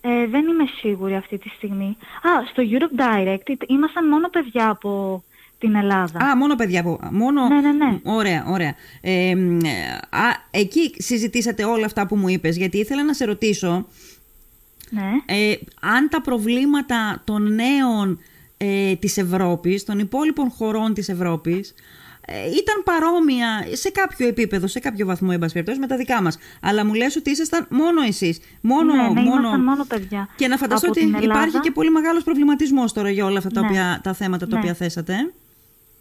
Ε, 0.00 0.26
δεν 0.26 0.46
είμαι 0.46 0.64
σίγουρη 0.80 1.14
αυτή 1.14 1.38
τη 1.38 1.48
στιγμή. 1.48 1.96
Α, 2.22 2.30
στο 2.50 2.62
Europe 2.70 3.00
Direct 3.00 3.68
ήμασταν 3.68 4.08
μόνο 4.08 4.28
παιδιά 4.28 4.68
από 4.68 5.22
την 5.58 5.74
Ελλάδα. 5.74 6.18
Α, 6.18 6.36
μόνο 6.36 6.54
παιδιά 6.54 6.80
από... 6.80 6.98
Μόνο... 7.10 7.48
Ναι, 7.48 7.60
ναι, 7.60 7.72
ναι. 7.72 7.98
Ωραία, 8.02 8.44
ωραία. 8.48 8.74
Ε, 9.00 9.34
μ, 9.34 9.58
α, 10.10 10.28
εκεί 10.50 10.94
συζητήσατε 10.98 11.64
όλα 11.64 11.84
αυτά 11.84 12.06
που 12.06 12.16
μου 12.16 12.28
είπες, 12.28 12.56
γιατί 12.56 12.78
ήθελα 12.78 13.04
να 13.04 13.12
σε 13.14 13.24
ρωτήσω 13.24 13.86
Ναι. 14.90 15.10
ε, 15.26 15.54
αν 15.80 16.08
τα 16.08 16.20
προβλήματα 16.20 17.22
των 17.24 17.54
νέων 17.54 18.18
ε, 18.56 18.94
της 18.94 19.16
Ευρώπης, 19.16 19.84
των 19.84 19.98
υπόλοιπων 19.98 20.50
χωρών 20.50 20.94
της 20.94 21.08
Ευρώπης, 21.08 21.70
ε, 21.70 21.74
ήταν 22.30 22.82
παρόμοια 22.84 23.48
σε 23.72 23.90
κάποιο 23.90 24.26
επίπεδο, 24.26 24.66
σε 24.66 24.80
κάποιο 24.80 25.06
βαθμό, 25.06 25.28
εν 25.32 25.38
πάση 25.38 25.52
περιπτώσει, 25.52 25.78
με 25.80 25.86
τα 25.86 25.96
δικά 25.96 26.22
μας. 26.22 26.38
Αλλά 26.62 26.84
μου 26.84 26.94
λες 26.94 27.16
ότι 27.16 27.30
ήσασταν 27.30 27.66
μόνο 27.70 28.02
εσείς. 28.02 28.40
Μόνο, 28.60 28.94
ναι, 28.94 29.02
ναι, 29.02 29.08
μόνο... 29.08 29.38
ήμασταν 29.38 29.62
μόνο 29.62 29.84
παιδιά. 29.88 30.28
Και 30.36 30.48
να 30.48 30.56
φανταστώ 30.56 30.86
Από 30.90 31.00
ότι 31.00 31.06
την 31.06 31.14
Ελλάδα. 31.14 31.40
υπάρχει 31.40 31.60
και 31.60 31.70
πολύ 31.70 31.90
μεγάλος 31.90 32.22
προβληματισμός 32.22 32.92
τώρα 32.92 33.10
για 33.10 33.24
όλα 33.24 33.38
αυτά 33.38 33.50
τα, 33.50 33.60
Ναι. 33.60 33.66
οποία, 33.66 34.00
τα 34.02 34.12
θέματα 34.14 34.46
τα 34.46 34.54
Ναι. 34.54 34.60
οποία 34.60 34.74
θέσατε. 34.74 35.12
ε. 35.12 35.32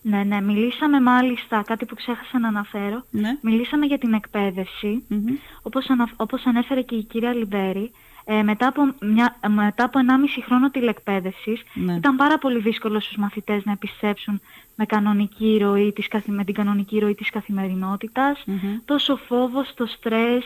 Ναι, 0.01 0.23
ναι, 0.23 0.41
μιλήσαμε 0.41 1.01
μάλιστα, 1.01 1.63
κάτι 1.67 1.85
που 1.85 1.95
ξέχασα 1.95 2.39
να 2.39 2.47
αναφέρω, 2.47 3.05
Ναι. 3.11 3.37
μιλήσαμε 3.41 3.85
για 3.85 3.97
την 3.97 4.13
εκπαίδευση, 4.13 5.03
Μμμ. 5.07 5.25
όπως, 5.61 5.89
ανα, 5.89 6.09
όπως 6.15 6.45
ανέφερε 6.45 6.81
και 6.81 6.95
η 6.95 7.03
κυρία 7.03 7.33
Λιβέρη, 7.33 7.91
ε, 8.25 8.43
μετά, 8.43 8.67
από 8.67 8.93
μια, 9.01 9.37
μετά 9.47 9.83
από 9.83 9.99
1,5 9.99 10.41
χρόνο 10.45 10.69
τηλεκπαίδευσης 10.71 11.61
Ναι. 11.73 11.93
ήταν 11.93 12.15
πάρα 12.15 12.37
πολύ 12.37 12.59
δύσκολο 12.59 12.99
στους 12.99 13.15
μαθητές 13.17 13.63
να 13.65 13.71
επιστρέψουν 13.71 14.41
με, 14.79 14.85
κανονική 14.85 15.57
ροή 15.61 15.91
της, 15.93 16.07
καθη- 16.07 16.27
με 16.35 16.43
την 16.43 16.53
κανονική 16.53 16.99
ροή 16.99 17.15
της 17.15 17.29
καθημερινότητας. 17.29 18.43
Μμμ. 18.45 18.77
Τόσο 18.85 19.15
φόβος, 19.15 19.73
το 19.75 19.85
στρες, 19.85 20.43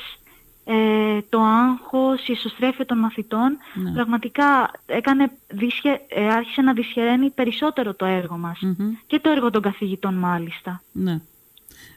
ε, 0.65 1.21
το 1.29 1.39
άγχος, 1.41 2.27
η 2.27 2.31
εσωστρέφεια 2.31 2.85
των 2.85 2.97
μαθητών 2.99 3.57
Ναι. 3.83 3.91
πραγματικά 3.91 4.71
έκανε, 4.85 5.31
δυσχε, 5.47 6.01
ε, 6.07 6.27
άρχισε 6.27 6.61
να 6.61 6.73
δυσχεραίνει 6.73 7.29
περισσότερο 7.29 7.93
το 7.93 8.05
έργο 8.05 8.37
μας. 8.37 8.59
Μμμ. 8.61 8.91
Και 9.07 9.19
το 9.19 9.29
έργο 9.29 9.49
των 9.49 9.61
καθηγητών 9.61 10.13
μάλιστα. 10.13 10.81
Ναι. 10.91 11.19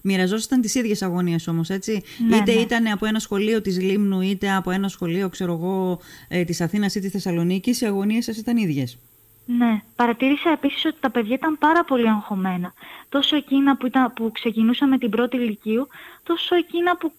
Μοιραζόσασταν 0.03 0.61
τις 0.61 0.75
ίδιες 0.75 1.03
αγωνίες 1.03 1.47
όμως, 1.49 1.71
έτσι; 1.71 2.03
Ναι, 2.29 2.37
είτε 2.37 2.55
ναι. 2.55 2.61
ήταν 2.61 2.87
από 2.87 3.07
ένα 3.07 3.19
σχολείο 3.19 3.61
της 3.61 3.81
Λίμνου, 3.81 4.21
είτε 4.21 4.53
από 4.53 4.71
ένα 4.71 4.89
σχολείο, 4.89 5.29
ξέρω 5.29 5.53
εγώ, 5.53 6.01
ε, 6.29 6.45
της 6.45 6.61
Αθήνας 6.61 6.95
ή 6.95 7.01
της 7.01 7.11
Θεσσαλονίκης, 7.11 7.81
οι 7.81 7.87
αγωνίες 7.87 8.25
σας 8.25 8.37
ήταν 8.37 8.57
ίδιες; 8.57 8.99
Ναι, 9.47 9.83
παρατήρησα 9.97 10.51
επίσης 10.51 10.85
ότι 10.85 10.97
τα 11.01 11.11
παιδιά 11.11 11.35
ήταν 11.35 11.59
πάρα 11.59 11.85
πολύ 11.85 12.09
αγχωμένα. 12.09 12.73
Τόσο 13.09 13.37
εκείνα 13.37 13.77
που, 13.77 13.87
ήταν, 13.87 14.13
που 14.13 14.31
ξεκινούσαν 14.33 14.89
με 14.89 14.99
την 14.99 15.11
πρώτη 15.11 15.37
ηλικίου, 15.37 15.89
τόσο 16.23 16.55
εκείνα 16.55 16.97
που 16.97 17.13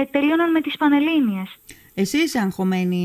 ε, 0.00 0.04
τελείωναν 0.04 0.50
με 0.50 0.60
τις 0.60 0.76
Πανελλήνιες. 0.76 1.56
Εσύ 1.94 2.18
είσαι 2.18 2.38
αγχωμένη, 2.38 3.04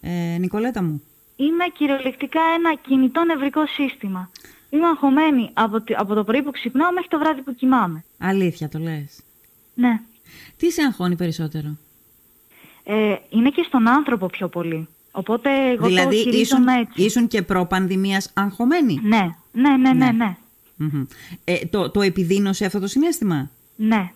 ε, 0.00 0.36
Νικολέτα 0.38 0.82
μου; 0.82 1.02
Είμαι 1.36 1.64
κυριολεκτικά 1.76 2.40
ένα 2.56 2.74
κινητό 2.74 3.24
νευρικό 3.24 3.66
σύστημα. 3.66 4.30
Είμαι 4.70 4.86
αγχωμένη 4.86 5.50
από, 5.54 5.80
τη- 5.80 5.94
από 5.94 6.14
το 6.14 6.24
πρωί 6.24 6.42
που 6.42 6.50
ξυπνάω 6.50 6.92
μέχρι 6.92 7.08
το 7.08 7.18
βράδυ 7.18 7.42
που 7.42 7.54
κοιμάμαι. 7.54 8.04
Αλήθεια 8.18 8.68
το 8.68 8.78
λες; 8.78 9.20
Ναι. 9.74 10.00
Τι 10.56 10.70
σε 10.70 10.82
αγχώνει 10.82 11.16
περισσότερο; 11.16 11.76
Ε, 12.84 13.14
είναι 13.30 13.50
και 13.50 13.62
στον 13.66 13.88
άνθρωπο 13.88 14.26
πιο 14.26 14.48
πολύ. 14.48 14.88
Οπότε 15.10 15.70
εγώ 15.70 15.86
δηλαδή, 15.86 16.08
το 16.08 16.16
ήσουν, 16.16 16.32
χειρίζομαι 16.32 16.74
έτσι. 16.78 17.02
ήσουν 17.02 17.28
και 17.28 17.42
προ-πανδημίας 17.42 18.30
αγχωμένη; 18.34 19.00
Ναι, 19.02 19.28
ναι, 19.52 19.76
ναι, 19.76 19.92
ναι, 19.92 20.10
ναι. 20.10 20.36
Μμμ. 20.76 21.04
Ε, 21.44 21.56
το, 21.70 21.90
το 21.90 22.02
επιδίνωσε 22.02 22.64
αυτό 22.64 22.80
το 22.80 22.86
συνέστημα; 22.86 23.50
ναι. 23.76 24.10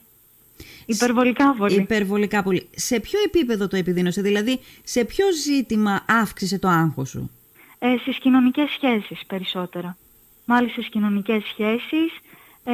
Υπερβολικά 0.86 1.54
πολύ. 1.54 1.74
Υπερβολικά 1.74 2.42
πολύ. 2.42 2.68
Σε 2.76 3.00
ποιο 3.00 3.18
επίπεδο 3.24 3.68
το 3.68 3.76
επιδίνωσε, 3.76 4.22
δηλαδή 4.22 4.60
σε 4.82 5.04
ποιο 5.04 5.26
ζήτημα 5.44 6.04
αύξησε 6.08 6.58
το 6.58 6.68
άγχος 6.68 7.08
σου; 7.08 7.30
Ε, 7.78 7.96
στις 8.00 8.18
κοινωνικές 8.18 8.70
σχέσεις 8.70 9.26
περισσότερο. 9.26 9.96
Μάλιστα 10.44 10.80
στις 10.80 10.92
κοινωνικές 10.92 11.42
σχέσεις, 11.44 12.12
ε, 12.64 12.72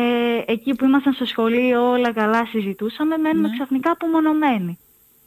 εκεί 0.52 0.74
που 0.74 0.84
ήμασταν 0.84 1.12
στο 1.12 1.24
σχολείο 1.24 1.90
όλα 1.90 2.12
καλά 2.12 2.46
συζητούσαμε, 2.46 3.16
μένουμε 3.16 3.48
Ναι. 3.48 3.54
ξαφνικά 3.54 3.90
απομονωμένοι. 3.90 4.78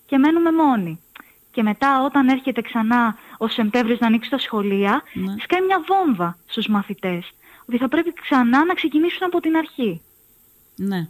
Και 0.06 0.18
μένουμε 0.18 0.52
μόνοι. 0.52 1.00
Και 1.52 1.64
μετά 1.64 2.04
όταν 2.04 2.28
έρχεται 2.28 2.62
ξανά 2.62 3.16
ο 3.38 3.48
Σεπτέμβριος 3.48 4.00
να 4.00 4.08
ανοίξει 4.08 4.30
τα 4.30 4.38
σχολεία, 4.38 5.02
Ναι. 5.14 5.34
σκάει 5.40 5.62
μια 5.66 5.84
βόμβα 5.88 6.38
στους 6.46 6.68
μαθητές. 6.68 7.32
Ότι 7.66 7.78
θα 7.78 7.88
πρέπει 7.88 8.14
ξανά 8.14 8.66
να 8.66 8.74
ξεκινήσουν 8.74 9.24
από 9.26 9.40
την 9.40 9.56
αρχή. 9.56 10.02
Ναι. 10.76 11.08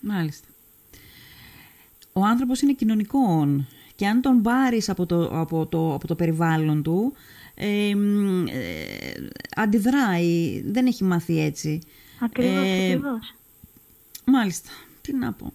Μάλιστα. 0.00 0.48
Ο 2.12 2.24
άνθρωπος 2.24 2.60
είναι 2.60 2.72
κοινωνικών 2.72 3.66
και 3.96 4.06
αν 4.06 4.20
τον 4.20 4.42
πάρεις 4.42 4.88
από 4.88 5.06
το, 5.06 5.40
από 5.40 5.66
το, 5.66 5.94
από 5.94 6.06
το 6.06 6.14
περιβάλλον 6.14 6.82
του, 6.82 7.12
ε, 7.54 7.94
μ, 7.94 8.46
ε, 8.46 9.28
αντιδράει, 9.56 10.62
δεν 10.66 10.86
έχει 10.86 11.04
μάθει 11.04 11.40
έτσι. 11.40 11.80
Ακριβώς, 12.20 12.54
Ε, 12.54 12.84
ακριβώς. 12.84 13.34
Μάλιστα. 14.24 14.70
Τι 15.00 15.12
να 15.12 15.32
πω. 15.32 15.52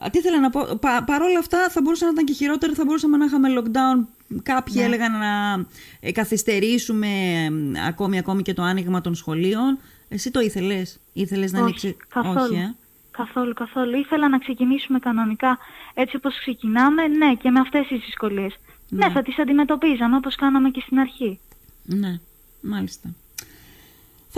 Α, 0.00 0.10
Τι 0.10 0.18
ήθελα 0.18 0.40
να 0.40 0.50
πω. 0.50 0.76
Πα, 0.80 1.04
παρόλα 1.04 1.38
αυτά 1.38 1.68
θα 1.70 1.80
μπορούσε 1.82 2.04
να 2.04 2.10
ήταν 2.10 2.24
και 2.24 2.32
χειρότερο. 2.32 2.74
Θα 2.74 2.84
μπορούσαμε 2.84 3.16
να 3.16 3.24
είχαμε 3.24 3.48
lockdown. 3.58 4.04
Κάποιοι 4.42 4.74
Ναι. 4.76 4.82
έλεγαν 4.84 5.12
να 5.18 5.64
ε, 6.00 6.12
καθυστερήσουμε 6.12 7.06
ε, 7.06 7.50
ακόμη, 7.86 8.18
ακόμη 8.18 8.42
και 8.42 8.54
το 8.54 8.62
άνοιγμα 8.62 9.00
των 9.00 9.14
σχολείων. 9.14 9.78
Εσύ 10.08 10.30
το 10.30 10.40
ήθελες. 10.40 10.98
Ήθελες 11.12 11.52
να 11.52 11.58
Όχι, 11.58 11.66
ανοίξει. 11.68 11.96
καθόλου. 12.08 12.40
Όχι, 12.40 12.54
ε; 12.54 12.74
Καθόλου, 13.10 13.52
καθόλου. 13.52 13.96
Ήθελα 13.96 14.28
να 14.28 14.38
ξεκινήσουμε 14.38 14.98
κανονικά 14.98 15.58
έτσι 15.94 16.16
όπως 16.16 16.38
ξεκινάμε, 16.38 17.06
ναι, 17.06 17.34
και 17.34 17.50
με 17.50 17.60
αυτές 17.60 17.86
τις 17.86 17.98
δυσκολίες. 18.00 18.56
Ναι, 18.88 19.06
Ναι. 19.06 19.12
θα 19.12 19.22
τις 19.22 19.38
αντιμετωπίζαμε 19.38 20.16
όπως 20.16 20.34
κάναμε 20.36 20.70
και 20.70 20.80
στην 20.86 20.98
αρχή. 20.98 21.40
Ναι, 21.84 22.18
μάλιστα. 22.60 23.08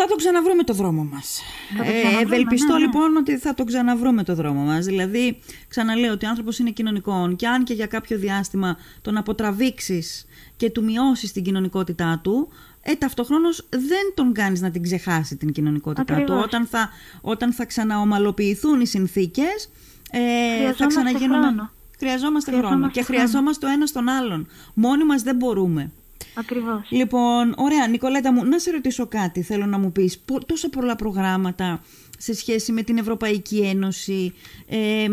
Θα 0.01 0.07
το 0.07 0.15
ξαναβρούμε 0.17 0.63
το 0.63 0.73
δρόμο 0.73 1.05
μας. 1.13 1.41
Θα 1.77 1.83
το 1.85 1.91
Ε, 1.91 1.93
ξαναβρούμε, 2.01 2.23
ευελπιστώ 2.35 2.73
ναι, 2.73 2.79
ναι. 2.79 2.85
λοιπόν 2.85 3.17
ότι 3.17 3.39
θα 3.39 3.55
το 3.55 3.65
ξαναβρούμε 3.65 4.23
το 4.25 4.35
δρόμο 4.35 4.61
μας. 4.63 4.85
Δηλαδή, 4.85 5.39
ξαναλέω 5.69 6.13
ότι 6.13 6.27
ο 6.27 6.29
άνθρωπος 6.29 6.59
είναι 6.59 6.71
κοινωνικών 6.71 7.37
και 7.37 7.47
αν 7.49 7.65
και 7.65 7.75
για 7.75 7.87
κάποιο 7.87 8.19
διάστημα 8.19 8.77
τον 9.03 9.17
αποτραβήξεις 9.17 10.27
και 10.57 10.71
του 10.71 10.85
μειώσεις 10.85 11.33
την 11.33 11.43
κοινωνικότητά 11.43 12.21
του, 12.23 12.49
ε, 12.83 12.95
ταυτοχρόνως 12.95 13.67
δεν 13.71 14.13
τον 14.15 14.33
κάνεις 14.33 14.61
να 14.61 14.71
την 14.71 14.83
ξεχάσει 14.83 15.37
την 15.37 15.53
κοινωνικότητά 15.53 16.05
του. 16.05 16.13
Ακριβώς. 16.13 16.45
Όταν 16.45 16.67
θα, 16.67 16.91
όταν 17.21 17.53
θα 17.53 17.65
ξαναομαλοποιηθούν 17.65 18.81
οι 18.81 18.87
συνθήκες, 18.87 19.71
ε, 20.11 20.19
θα 20.19 20.55
Χρειαζόμαστε 20.57 20.87
ξαναγίνουμε... 20.87 21.41
χρόνο. 21.43 21.71
Χρειαζόμαστε 21.99 22.51
χρόνο 22.51 22.67
Χρειαζόμαστε 22.67 22.99
και 23.01 23.05
χρόνο. 23.05 23.21
χρειαζόμαστε 23.21 23.67
ο 23.67 23.69
ένας 23.71 23.93
τον 23.93 24.09
άλλον. 24.09 24.47
Μόνοι 24.75 25.05
μας 25.05 25.23
δεν 25.23 25.37
μπορούμε. 25.37 25.91
Ακριβώς. 26.39 26.87
Λοιπόν, 26.91 27.55
ωραία, 27.57 27.87
Νικολέτα 27.89 28.33
μου, 28.33 28.45
να 28.45 28.59
σε 28.59 28.71
ρωτήσω 28.71 29.07
κάτι. 29.07 29.43
Θέλω 29.43 29.67
να 29.67 29.79
μου 29.79 29.93
πεις 29.93 30.19
πο- 30.19 30.45
τόσα 30.45 30.69
πολλά 30.69 30.97
προγράμματα 30.97 31.83
σε 32.19 32.35
σχέση 32.35 32.73
με 32.73 32.83
την 32.83 32.99
Ευρωπαϊκή 32.99 33.59
Ένωση. 33.59 34.33
Ε, 34.69 35.07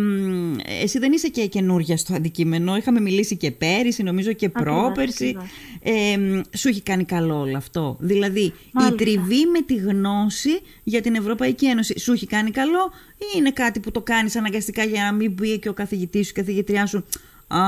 εσύ 0.82 1.00
δεν 1.00 1.12
είσαι 1.12 1.27
και 1.27 1.46
καινούργια 1.48 1.98
στο 1.98 2.13
αντικείμενο. 2.13 2.75
Είχαμε 2.77 3.00
μιλήσει 3.00 3.38
και 3.38 3.51
πέρυσι, 3.51 4.03
νομίζω 4.03 4.34
και 4.34 4.50
πρόπερσι. 4.50 5.38
Ε, 5.82 6.17
σου 6.58 6.67
έχει 6.67 6.82
κάνει 6.82 7.03
καλό 7.03 7.39
όλο 7.39 7.58
αυτό. 7.58 7.98
Δηλαδή, 8.00 8.41
η 8.89 8.96
τριβή 8.98 9.46
με 9.46 9.62
τη 9.65 9.75
γνώση 9.75 10.60
για 10.84 11.01
την 11.01 11.15
Ευρωπαϊκή 11.15 11.65
Ένωση 11.65 12.00
σου 12.00 12.12
έχει 12.13 12.25
κάνει 12.27 12.51
καλό 12.51 12.91
ή 13.17 13.25
είναι 13.38 13.51
κάτι 13.51 13.79
που 13.79 13.91
το 13.91 14.01
κάνεις 14.01 14.36
αναγκαστικά 14.36 14.84
για 14.84 15.03
να 15.03 15.12
μην 15.13 15.36
πει 15.36 15.60
και 15.60 15.70
ο 15.70 15.74
καθηγητής 15.74 16.25
σου, 16.25 16.32
η 16.36 16.39
καθηγητριά 16.39 16.86
σου 16.86 17.05
α, 17.48 17.60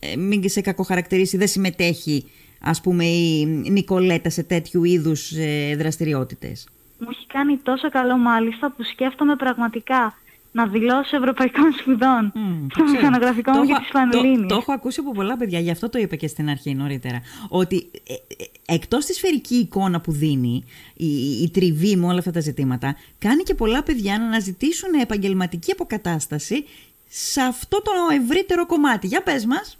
ε, 0.00 0.16
μην 0.16 0.48
σε 0.48 0.60
κακοχαρακτηρίσει, 0.60 1.36
δεν 1.36 1.48
συμμετέχει 1.48 2.24
ας 2.60 2.80
πούμε 2.80 3.04
η 3.04 3.44
Νικολέτα 3.46 4.30
σε 4.30 4.42
τέτοιου 4.42 4.84
είδους 4.84 5.30
ε, 5.30 5.74
δραστηριότητες. 5.78 6.68
Μου 6.98 7.08
έχει 7.10 7.26
κάνει 7.26 7.56
τόσο 7.56 7.88
καλό 7.88 8.16
μάλιστα 8.16 8.70
που 8.76 8.82
σκέφτομαι 8.82 9.36
πραγματικά 9.36 10.14
να 10.52 10.66
δηλώσω 10.66 11.16
ευρωπαϊκών 11.16 11.72
σπουδών 11.78 12.32
mm, 12.34 12.66
στο 12.74 12.84
μηχανογραφικό 12.84 13.52
μου 13.52 13.62
για 13.62 13.78
τις 13.78 13.88
Πανελλήνιες. 13.92 14.40
Το, 14.40 14.46
το, 14.46 14.54
έχω 14.54 14.72
ακούσει 14.72 15.00
από 15.00 15.12
πολλά 15.12 15.36
παιδιά, 15.36 15.58
γι' 15.58 15.70
αυτό 15.70 15.88
το 15.88 15.98
είπα 15.98 16.16
και 16.16 16.26
στην 16.26 16.48
αρχή 16.48 16.74
νωρίτερα. 16.74 17.20
Ότι 17.48 17.90
ε, 18.06 18.12
ε, 18.12 18.74
εκτός 18.74 19.04
της 19.04 19.16
σφαιρική 19.16 19.54
εικόνα 19.54 20.00
που 20.00 20.12
δίνει, 20.12 20.64
η, 20.94 21.42
η 21.42 21.50
τριβή 21.50 21.96
με 21.96 22.06
όλα 22.06 22.18
αυτά 22.18 22.30
τα 22.30 22.40
ζητήματα, 22.40 22.96
κάνει 23.18 23.42
και 23.42 23.54
πολλά 23.54 23.82
παιδιά 23.82 24.18
να 24.18 24.24
αναζητήσουν 24.24 24.94
επαγγελματική 25.00 25.72
αποκατάσταση 25.72 26.64
σε 27.08 27.40
αυτό 27.40 27.82
το 27.82 27.90
ευρύτερο 28.22 28.66
κομμάτι. 28.66 29.06
Για 29.06 29.22
πες 29.22 29.44
μας. 29.46 29.79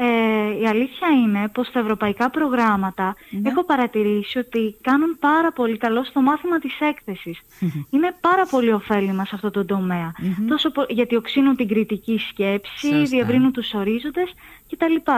Ε, 0.00 0.60
η 0.60 0.66
αλήθεια 0.66 1.08
είναι 1.08 1.48
πως 1.48 1.70
τα 1.70 1.78
ευρωπαϊκά 1.78 2.30
προγράμματα 2.30 3.16
ναι. 3.30 3.48
έχω 3.48 3.64
παρατηρήσει 3.64 4.38
ότι 4.38 4.76
κάνουν 4.80 5.18
πάρα 5.18 5.52
πολύ 5.52 5.76
καλό 5.76 6.04
στο 6.04 6.20
μάθημα 6.20 6.58
της 6.58 6.80
έκθεσης. 6.80 7.40
Είναι 7.90 8.14
πάρα 8.20 8.46
πολύ 8.46 8.72
ωφέλιμα 8.72 9.24
σε 9.24 9.34
αυτό 9.34 9.50
το 9.50 9.64
τομέα. 9.64 10.12
Τόσο 10.48 10.70
γιατί 10.88 11.16
οξύνουν 11.16 11.56
την 11.56 11.68
κριτική 11.68 12.18
σκέψη, 12.18 12.86
Σωστά. 12.86 13.02
διευρύνουν 13.02 13.52
τους 13.52 13.74
ορίζοντες 13.74 14.34
κτλ. 14.70 15.10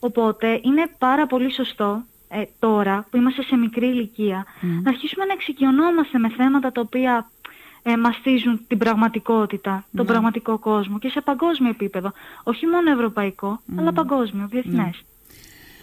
Οπότε 0.00 0.60
είναι 0.62 0.90
πάρα 0.98 1.26
πολύ 1.26 1.52
σωστό 1.52 2.02
ε, 2.28 2.42
τώρα 2.58 3.06
που 3.10 3.16
είμαστε 3.16 3.42
σε 3.42 3.56
μικρή 3.56 3.86
ηλικία 3.86 4.46
να 4.82 4.90
αρχίσουμε 4.90 5.24
να 5.24 5.32
εξοικειωνόμαστε 5.32 6.18
με 6.18 6.28
θέματα 6.28 6.72
τα 6.72 6.80
οποία 6.80 7.30
ε, 7.82 7.96
μαστίζουν 7.96 8.60
την 8.68 8.78
πραγματικότητα, 8.78 9.84
τον 9.96 10.04
ναι. 10.04 10.10
πραγματικό 10.12 10.58
κόσμο 10.58 10.98
και 10.98 11.08
σε 11.08 11.20
παγκόσμιο 11.20 11.70
επίπεδο. 11.70 12.12
Όχι 12.42 12.66
μόνο 12.66 12.90
ευρωπαϊκό, 12.90 13.60
αλλά 13.76 13.92
παγκόσμιο, 13.92 14.46
διεθνές. 14.50 14.76
Ναι. 14.76 14.90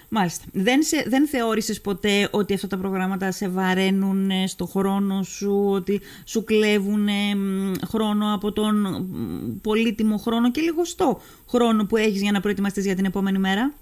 Μάλιστα. 0.10 0.46
Δεν, 0.52 0.84
σε, 0.84 1.06
δεν 1.08 1.28
θεώρησες 1.28 1.82
ποτέ 1.82 2.30
ότι 2.32 2.54
αυτά 2.54 2.68
τα 2.68 2.78
προγράμματα 2.78 3.32
σε 3.32 3.48
βαραίνουν 3.48 4.30
ε, 4.30 4.48
στο 4.48 4.66
χρόνο 4.66 5.24
σου, 5.24 5.70
ότι 5.70 6.02
σου 6.26 6.44
κλέβουν 6.44 7.08
χρόνο 7.88 8.34
από 8.34 8.52
τον 8.52 9.06
πολύτιμο 9.62 10.18
χρόνο 10.18 10.52
και 10.52 10.62
λιγοστό 10.62 11.22
χρόνο 11.50 11.86
που 11.86 11.98
έχεις 11.98 12.22
για 12.22 12.32
να 12.32 12.40
προετοιμαστείς 12.40 12.86
για 12.86 12.96
την 12.96 13.06
επόμενη 13.06 13.38
μέρα; 13.38 13.74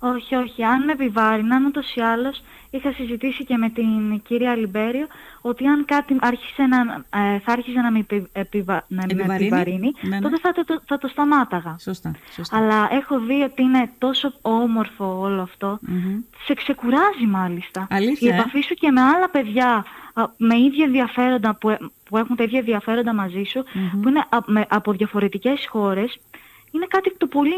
Όχι, 0.00 0.34
όχι. 0.34 0.64
Αν 0.64 0.84
με 0.84 0.92
επιβάρυναν, 0.92 1.64
ούτως 1.64 1.94
ή 1.94 2.00
άλλως 2.00 2.42
είχα 2.70 2.92
συζητήσει 2.92 3.44
και 3.44 3.56
με 3.56 3.68
την 3.68 4.22
κυρία 4.22 4.56
Λιμπέριο 4.56 5.06
ότι 5.40 5.66
αν 5.66 5.84
κάτι 5.84 6.16
άρχισε 6.20 6.62
να, 6.62 7.04
ε, 7.20 7.38
θα 7.38 7.52
άρχισε 7.52 7.80
να 7.80 7.90
με, 7.90 8.06
επιβα... 8.32 8.84
να 8.88 9.02
επιβαρύνει, 9.02 9.92
ναι, 10.00 10.16
ναι. 10.16 10.20
τότε 10.20 10.38
θα 10.38 10.52
το, 10.52 10.82
θα 10.86 10.98
το 10.98 11.08
σταμάταγα. 11.08 11.76
Σωστά, 11.80 12.14
σωστά. 12.34 12.56
Αλλά 12.56 12.88
έχω 12.90 13.20
δει 13.20 13.42
ότι 13.42 13.62
είναι 13.62 13.90
τόσο 13.98 14.32
όμορφο 14.42 15.18
όλο 15.20 15.42
αυτό. 15.42 15.78
Σε 16.44 16.54
ξεκουράζει 16.54 17.26
μάλιστα. 17.26 17.86
Αλήθεια, 17.90 18.30
Η 18.30 18.34
ε; 18.34 18.38
επαφή 18.38 18.60
σου 18.60 18.74
και 18.74 18.90
με 18.90 19.00
άλλα 19.00 19.28
παιδιά 19.30 19.84
με 20.36 20.58
ίδια 20.58 20.84
ενδιαφέροντα 20.84 21.54
που, 21.54 21.68
ε, 21.68 21.78
που 22.08 22.16
έχουν 22.16 22.36
τα 22.36 22.42
ίδια 22.42 22.58
ενδιαφέροντα 22.58 23.14
μαζί 23.14 23.42
σου, 23.42 23.64
που 24.02 24.08
είναι 24.08 24.24
από 24.68 24.92
διαφορετικές 24.92 25.66
χώρες, 25.68 26.18
είναι 26.70 26.86
κάτι 26.88 27.16
το 27.16 27.26
πολύ 27.26 27.54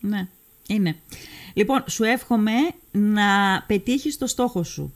Ναι. 0.00 0.28
Είναι. 0.74 0.96
Λοιπόν, 1.54 1.84
σου 1.88 2.04
εύχομαι 2.04 2.52
να 2.90 3.62
πετύχεις 3.66 4.18
το 4.18 4.26
στόχο 4.26 4.62
σου. 4.62 4.94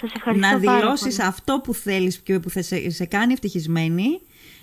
Σας 0.00 0.12
ευχαριστώ 0.14 0.46
να 0.46 0.58
δηλώσεις 0.58 1.18
αυτό 1.18 1.60
που 1.64 1.74
θέλεις 1.74 2.18
και 2.18 2.38
που 2.38 2.50
θα 2.50 2.62
σε, 2.62 2.90
σε 2.90 3.04
κάνει 3.04 3.32
ευτυχισμένη 3.32 4.20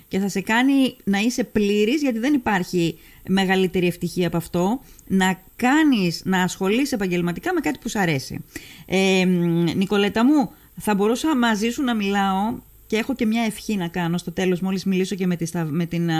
και 0.08 0.18
θα 0.18 0.28
σε 0.28 0.40
κάνει 0.40 0.96
να 1.04 1.18
είσαι 1.18 1.44
πλήρης, 1.44 2.02
γιατί 2.02 2.18
δεν 2.18 2.34
υπάρχει 2.34 2.98
μεγαλύτερη 3.28 3.86
ευτυχία 3.86 4.26
από 4.26 4.36
αυτό, 4.36 4.80
να 5.06 5.40
κάνεις, 5.56 6.22
να 6.24 6.42
ασχολείσαι 6.42 6.94
επαγγελματικά 6.94 7.54
με 7.54 7.60
κάτι 7.60 7.78
που 7.78 7.88
σου 7.88 7.98
αρέσει. 7.98 8.44
Ε, 8.86 9.24
Νικολέτα 9.74 10.24
μου, 10.24 10.52
θα 10.76 10.94
μπορούσα 10.94 11.36
μαζί 11.36 11.70
σου 11.70 11.82
να 11.82 11.94
μιλάω 11.94 12.58
και 12.90 12.96
έχω 12.96 13.14
και 13.14 13.26
μια 13.26 13.42
ευχή 13.42 13.76
να 13.76 13.88
κάνω 13.88 14.18
στο 14.18 14.32
τέλος 14.32 14.60
μόλις 14.60 14.84
μιλήσω 14.84 15.14
και 15.14 15.26
με, 15.26 15.36
τη, 15.36 15.50
με 15.64 15.86
την 15.86 16.08
uh, 16.08 16.12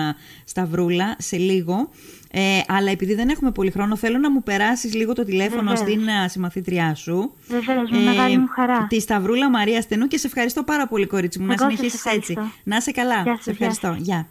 Σταυρούλα 0.45 1.17
σε 1.19 1.37
λίγο. 1.37 1.89
Ε, 2.31 2.61
αλλά 2.67 2.91
επειδή 2.91 3.15
δεν 3.15 3.29
έχουμε 3.29 3.51
πολύ 3.51 3.71
χρόνο 3.71 3.97
θέλω 3.97 4.19
να 4.19 4.31
μου 4.31 4.43
περάσεις 4.43 4.95
λίγο 4.95 5.13
το 5.13 5.25
τηλέφωνο 5.25 5.63
Βεβαίως. 5.63 5.79
στην 5.79 6.01
uh, 6.07 6.31
συμμαθήτριά 6.31 6.95
σου. 6.95 7.33
Βεβαίως, 7.49 7.91
με 7.91 7.99
ε, 7.99 8.01
μεγάλη 8.01 8.39
μου 8.39 8.47
χαρά. 8.47 8.87
Τη 8.87 9.01
Σταυρούλα 9.01 9.51
Μαρία 9.51 9.81
Στενού 9.81 10.07
και 10.07 10.17
σε 10.17 10.27
ευχαριστώ 10.27 10.63
πάρα 10.63 10.87
πολύ 10.87 11.07
κορίτσι 11.07 11.39
μου. 11.39 11.45
Εγώ 11.45 11.65
να 11.65 11.71
συνεχίσεις 11.71 12.05
έτσι. 12.05 12.37
Να 12.63 12.77
είσαι 12.77 12.91
καλά. 12.91 13.23
Γεια 13.23 13.39
σε 13.41 13.51
ευχαριστώ. 13.51 13.97
Γεια. 13.99 14.29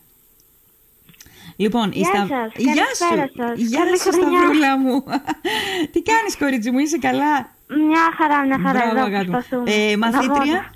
Λοιπόν, 1.56 1.92
Γεια, 1.92 2.06
Στα... 2.06 2.28
σας. 2.28 2.54
Γεια 2.56 2.86
σου. 2.96 3.32
Γεια 3.56 3.86
σου, 3.96 4.12
Σταυρούλα 4.12 4.78
μου. 4.78 5.04
Τι 5.92 6.02
κάνεις, 6.02 6.38
κορίτσι 6.38 6.72
μου, 6.72 6.80
είσαι 6.80 6.98
καλά; 6.98 7.58
Μια 7.76 8.14
χαρά, 8.18 8.46
μια 8.46 8.60
χαρά. 8.64 8.92
Μπράβο, 8.94 9.16
εδώ 9.16 9.64
ε, 9.66 9.98
μαθήτρια. 9.98 10.72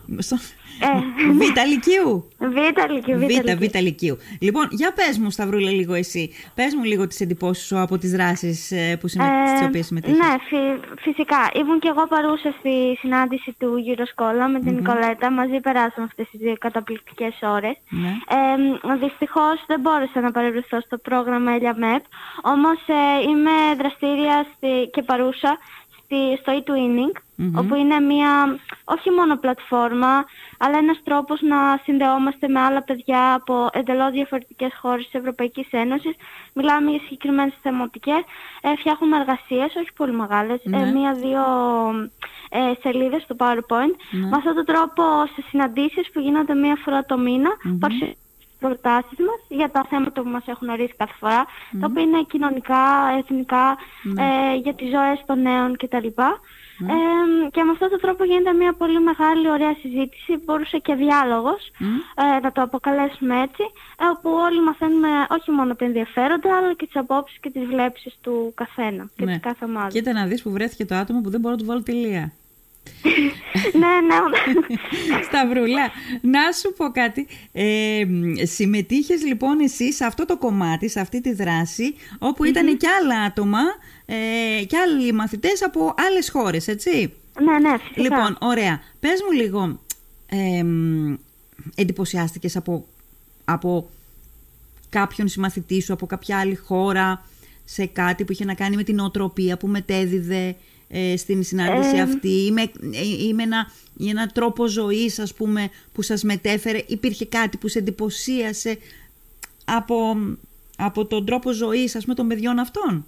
Ε. 0.79 1.31
Β' 1.39 1.67
Λυκείου. 1.67 2.29
Β' 2.37 2.91
Λυκείου. 2.91 3.19
Β' 3.57 3.75
Λυκείου. 3.79 4.17
Λοιπόν, 4.39 4.67
για 4.71 4.93
πες 4.93 5.17
μου, 5.17 5.29
Σταυρούλα, 5.29 5.69
λίγο 5.69 5.93
εσύ. 5.93 6.31
Πες 6.55 6.73
μου 6.75 6.83
λίγο 6.83 7.07
τις 7.07 7.19
εντυπώσεις 7.21 7.65
σου 7.65 7.79
από 7.79 7.97
τις 7.97 8.11
δράσεις 8.11 8.71
ε, 8.71 8.97
που 8.99 9.07
συμμε... 9.07 9.25
ε, 9.25 9.47
στις 9.47 9.67
οποίες 9.67 9.85
συμμετείχες. 9.85 10.17
Ναι, 10.17 10.35
φυσικά. 10.99 11.49
Ήμουν 11.55 11.79
και 11.79 11.87
εγώ 11.87 12.07
παρούσα 12.07 12.53
στη 12.59 12.97
συνάντηση 12.99 13.55
του 13.59 13.83
Euroskola 13.87 14.45
με 14.51 14.59
την 14.59 14.73
Νικολέτα. 14.73 15.31
Μαζί 15.31 15.59
περάσαμε 15.59 16.05
αυτές 16.09 16.29
τις 16.29 16.39
δύο 16.39 16.55
καταπληκτικές 16.59 17.39
ώρες. 17.41 17.75
Ναι. 17.89 18.13
Ε, 18.93 18.95
δυστυχώς 18.95 19.63
δεν 19.67 19.79
μπόρεσα 19.79 20.21
να 20.21 20.31
παρευρεθώ 20.31 20.79
στο 20.81 20.97
πρόγραμμα 20.97 21.51
ΕΛΙΑΜΕΠ. 21.51 22.03
Όμως 22.41 22.79
ε, 22.87 23.29
είμαι 23.29 23.51
δραστήρια 23.77 24.45
στη... 24.55 24.89
και 24.93 25.01
παρούσα 25.01 25.57
στο 26.41 26.51
e-twinning, 26.57 27.15
όπου 27.55 27.75
είναι 27.75 27.99
μια 27.99 28.59
όχι 28.83 29.09
μόνο 29.09 29.37
πλατφόρμα, 29.37 30.25
αλλά 30.57 30.77
ένας 30.77 30.99
τρόπος 31.03 31.41
να 31.41 31.79
συνδεόμαστε 31.83 32.47
με 32.47 32.59
άλλα 32.59 32.83
παιδιά 32.83 33.33
από 33.33 33.69
εντελώς 33.71 34.11
διαφορετικές 34.11 34.71
χώρες 34.81 35.03
της 35.03 35.13
Ευρωπαϊκής 35.13 35.67
Ένωσης. 35.71 36.15
Μιλάμε 36.53 36.89
για 36.89 36.99
συγκεκριμένες 36.99 37.53
θεματικές, 37.61 38.21
ε, 38.61 38.75
φτιάχνουμε 38.79 39.17
εργασίες, 39.17 39.75
όχι 39.75 39.93
πολύ 39.95 40.13
μεγάλες, 40.13 40.61
ε, 40.63 40.69
ναι. 40.69 40.91
μία-δύο 40.91 41.43
ε, 42.49 42.59
σελίδες 42.81 43.21
στο 43.21 43.35
PowerPoint. 43.39 43.95
Ναι. 44.11 44.27
Με 44.27 44.35
αυτόν 44.37 44.55
τον 44.55 44.65
τρόπο 44.65 45.03
σε 45.35 45.43
συναντήσεις 45.49 46.11
που 46.11 46.19
γίνονται 46.19 46.53
μία 46.53 46.77
φορά 46.83 47.05
το 47.05 47.17
μήνα, 47.17 47.49
mm-hmm 47.65 48.22
προτάσεις 48.63 49.19
μας 49.27 49.39
για 49.59 49.69
τα 49.75 49.81
θέματα 49.89 50.21
που 50.21 50.29
μας 50.29 50.45
έχουν 50.53 50.67
ορίσει 50.69 50.95
κάθε 50.97 51.15
φορά, 51.19 51.41
mm. 51.45 51.77
τα 51.79 51.85
οποία 51.89 52.03
είναι 52.03 52.23
κοινωνικά, 52.33 52.83
εθνικά, 53.19 53.65
ε, 54.23 54.55
για 54.63 54.73
τις 54.73 54.89
ζωές 54.95 55.17
των 55.25 55.41
νέων 55.41 55.77
κτλ. 55.77 56.07
Ε, 56.95 57.49
και 57.53 57.63
με 57.63 57.71
αυτόν 57.71 57.89
τον 57.89 57.99
τρόπο 57.99 58.23
γίνεται 58.23 58.53
μια 58.53 58.73
πολύ 58.73 58.99
μεγάλη 58.99 59.49
ωραία 59.49 59.73
συζήτηση, 59.81 60.31
μπορούσε 60.45 60.77
και 60.77 60.93
διάλογος, 60.93 61.61
ε, 62.23 62.39
να 62.39 62.51
το 62.51 62.61
αποκαλέσουμε 62.61 63.41
έτσι, 63.41 63.63
ε, 64.01 64.05
όπου 64.15 64.29
όλοι 64.45 64.61
μαθαίνουμε 64.61 65.09
όχι 65.37 65.51
μόνο 65.51 65.75
τα 65.75 65.85
ενδιαφέροντα, 65.85 66.57
αλλά 66.57 66.73
και 66.73 66.85
τις 66.85 66.95
απόψεις 66.95 67.37
και 67.39 67.49
τις 67.49 67.63
βλέψεις 67.65 68.13
του 68.21 68.51
καθένα 68.55 69.09
και 69.15 69.25
ναι. 69.25 69.31
της 69.31 69.41
κάθε 69.41 69.65
ομάδας. 69.65 69.93
Κοίτα 69.93 70.13
να 70.13 70.25
δεις 70.25 70.41
που 70.41 70.51
βρέθηκε 70.51 70.85
το 70.85 70.95
άτομο 70.95 71.21
που 71.21 71.29
δεν 71.29 71.39
μπορώ 71.39 71.53
να 71.53 71.59
του 71.59 71.65
βάλω 71.65 71.83
τελεία. 71.83 72.31
ναι, 73.73 73.87
ναι. 73.87 75.21
Σταυρούλα, 75.23 75.91
να 76.21 76.51
σου 76.51 76.73
πω 76.77 76.91
κάτι. 76.91 77.27
Ε, 77.51 78.03
συμμετείχες 78.41 79.23
λοιπόν 79.25 79.59
εσύ 79.59 79.93
σε 79.93 80.05
αυτό 80.05 80.25
το 80.25 80.37
κομμάτι, 80.37 80.89
σε 80.89 80.99
αυτή 80.99 81.21
τη 81.21 81.33
δράση, 81.33 81.95
όπου 82.19 82.43
ήταν 82.43 82.77
και 82.77 82.87
άλλα 83.01 83.19
άτομα 83.19 83.59
ε, 84.05 84.63
και 84.65 84.77
άλλοι 84.77 85.11
μαθητές 85.11 85.63
από 85.63 85.93
άλλες 85.97 86.29
χώρες, 86.29 86.67
έτσι; 86.67 87.13
Ναι, 87.41 87.69
ναι, 87.69 87.77
φυσικά. 87.77 88.01
Λοιπόν, 88.01 88.37
ωραία. 88.41 88.81
Πες 88.99 89.21
μου 89.25 89.31
λίγο, 89.31 89.79
ε, 90.29 90.65
εντυπωσιάστηκες 91.75 92.55
από, 92.55 92.85
από 93.45 93.89
κάποιον 94.89 95.27
συμμαθητή 95.27 95.81
σου, 95.81 95.93
από 95.93 96.05
κάποια 96.05 96.39
άλλη 96.39 96.55
χώρα, 96.55 97.25
σε 97.65 97.85
κάτι 97.85 98.23
που 98.23 98.31
είχε 98.31 98.45
να 98.45 98.53
κάνει 98.53 98.75
με 98.75 98.83
την 98.83 98.99
οτροπία 98.99 99.57
που 99.57 99.67
μετέδιδε 99.67 100.55
ε, 100.89 101.17
στην 101.17 101.43
συνάντηση 101.43 101.99
αυτή. 101.99 102.45
Ή 102.45 102.51
με, 102.51 102.71
ή 103.27 103.33
με 103.33 103.43
ένα, 103.43 103.71
ένα 103.99 104.27
τρόπο 104.27 104.67
ζωής 104.67 105.19
ας 105.19 105.33
πούμε 105.33 105.69
που 105.93 106.01
σας 106.01 106.23
μετέφερε. 106.23 106.83
Υπήρχε 106.87 107.25
κάτι 107.25 107.57
που 107.57 107.67
σε 107.67 107.79
εντυπωσίασε 107.79 108.77
από, 109.65 110.17
από 110.77 111.05
τον 111.05 111.25
τρόπο 111.25 111.51
ζωής 111.51 111.95
ας 111.95 112.03
πούμε 112.03 112.15
των 112.15 112.27
παιδιών 112.27 112.59
αυτών; 112.59 113.05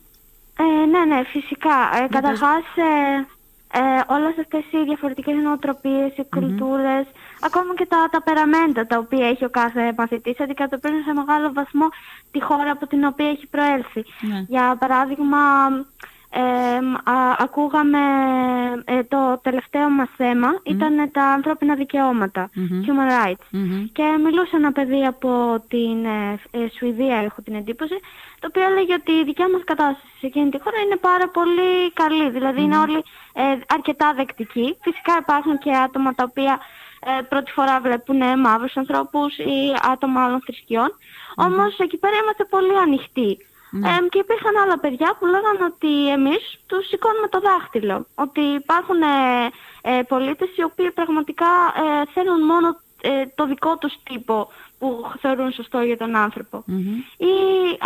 Ε, 0.60 0.86
ναι 0.86 1.06
ναι 1.06 1.24
φυσικά. 1.24 2.04
Ε, 2.04 2.08
καταρχάς 2.08 2.64
ε, 2.76 3.26
ε, 3.78 4.04
όλες 4.08 4.38
αυτές 4.40 4.64
οι 4.72 4.84
διαφορετικές 4.84 5.36
νοοτροπίες, 5.44 6.12
οι 6.18 6.26
κουλτούρες, 6.30 7.06
ακόμα 7.40 7.76
και 7.76 7.86
τα, 7.86 8.10
τα 8.12 8.22
περαμέντα 8.22 8.88
τα 8.88 8.98
οποία 8.98 9.28
έχει 9.28 9.46
ο 9.46 9.50
κάθε 9.50 9.94
μαθητής, 9.98 10.40
αντικατοπτρίζουν 10.40 11.04
σε 11.04 11.14
μεγάλο 11.14 11.54
βαθμό 11.54 11.88
τη 12.32 12.42
χώρα 12.42 12.72
από 12.72 12.88
την 12.88 13.04
οποία 13.04 13.30
έχει 13.30 13.48
προέλθει. 13.48 14.04
Ναι. 14.22 14.46
Για 14.48 14.76
παράδειγμα, 14.80 15.40
ε, 16.38 17.12
α, 17.12 17.36
ακούγαμε 17.38 18.00
ε, 18.86 19.04
το 19.04 19.40
τελευταίο 19.44 19.90
μας 19.90 20.10
θέμα 20.18 20.48
ήταν 20.64 21.12
τα 21.12 21.24
ανθρώπινα 21.24 21.76
δικαιώματα, 21.76 22.50
human 22.56 23.26
rights. 23.26 23.46
Μμμ. 23.50 23.86
Και 23.92 24.04
μιλούσε 24.24 24.56
ένα 24.56 24.72
παιδί 24.72 25.06
από 25.06 25.64
την 25.68 26.06
ε, 26.06 26.40
ε, 26.52 26.68
Σουηδία, 26.78 27.18
έχω 27.18 27.42
την 27.42 27.56
εντύπωση, 27.56 27.96
το 28.40 28.48
οποίο 28.48 28.64
έλεγε 28.64 28.94
ότι 28.94 29.12
η 29.12 29.24
δικιά 29.24 29.50
μας 29.50 29.62
κατάσταση 29.64 30.18
σε 30.20 30.26
εκείνη 30.26 30.50
τη 30.50 30.60
χώρα 30.62 30.78
είναι 30.80 30.96
πάρα 30.96 31.28
πολύ 31.30 31.92
καλή. 31.94 32.30
Δηλαδή 32.30 32.62
είναι 32.62 32.78
όλοι 32.78 33.04
ε, 33.34 33.44
αρκετά 33.68 34.14
δεκτικοί. 34.14 34.78
Φυσικά 34.82 35.18
υπάρχουν 35.20 35.58
και 35.58 35.72
άτομα 35.76 36.14
τα 36.16 36.24
οποία 36.30 36.60
ε, 37.06 37.22
πρώτη 37.22 37.52
φορά 37.52 37.80
βλέπουν 37.80 38.22
ε, 38.22 38.36
μαύρους 38.38 38.78
ανθρώπους 38.78 39.38
ή 39.38 39.76
άτομα 39.92 40.24
άλλων 40.24 40.42
θρησκειών. 40.46 40.90
Όμως 41.36 41.80
εκεί 41.80 41.98
πέρα 41.98 42.16
είμαστε 42.24 42.44
πολύ 42.44 42.78
ανοιχτοί. 42.78 43.38
Ε, 43.74 44.08
και 44.10 44.20
υπήρχαν 44.20 44.58
άλλα 44.64 44.80
παιδιά 44.80 45.16
που 45.20 45.26
λέγανε 45.26 45.64
ότι 45.72 46.12
εμείς 46.12 46.60
τους 46.66 46.88
σηκώνουμε 46.88 47.28
το 47.28 47.40
δάχτυλο. 47.40 48.06
Ότι 48.16 48.42
υπάρχουν 48.42 49.02
ε, 49.02 49.50
ε, 49.82 50.02
πολίτες 50.08 50.50
οι 50.56 50.64
οποίοι 50.64 50.92
πραγματικά 50.92 51.52
ε, 51.84 52.06
θέλουν 52.14 52.46
μόνο 52.46 52.68
ε, 53.02 53.26
το 53.36 53.46
δικό 53.46 53.78
τους 53.78 53.94
τύπο 54.04 54.48
που 54.80 55.12
θεωρούν 55.20 55.52
σωστό 55.52 55.80
για 55.82 55.98
τον 55.98 56.16
άνθρωπο. 56.16 56.64
Ή 57.18 57.36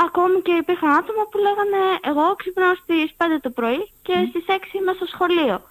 ακόμη 0.06 0.42
και 0.42 0.52
υπήρχαν 0.52 0.90
άτομα 0.90 1.24
που 1.32 1.38
λέγανε 1.38 1.82
εγώ 2.02 2.36
ξυπνάω 2.36 2.76
στις 2.76 3.16
5 3.18 3.24
το 3.42 3.50
πρωί 3.50 3.92
και 4.02 4.14
στις 4.30 4.46
6 4.48 4.74
είμαι 4.74 4.94
στο 4.94 5.06
σχολείο. 5.06 5.62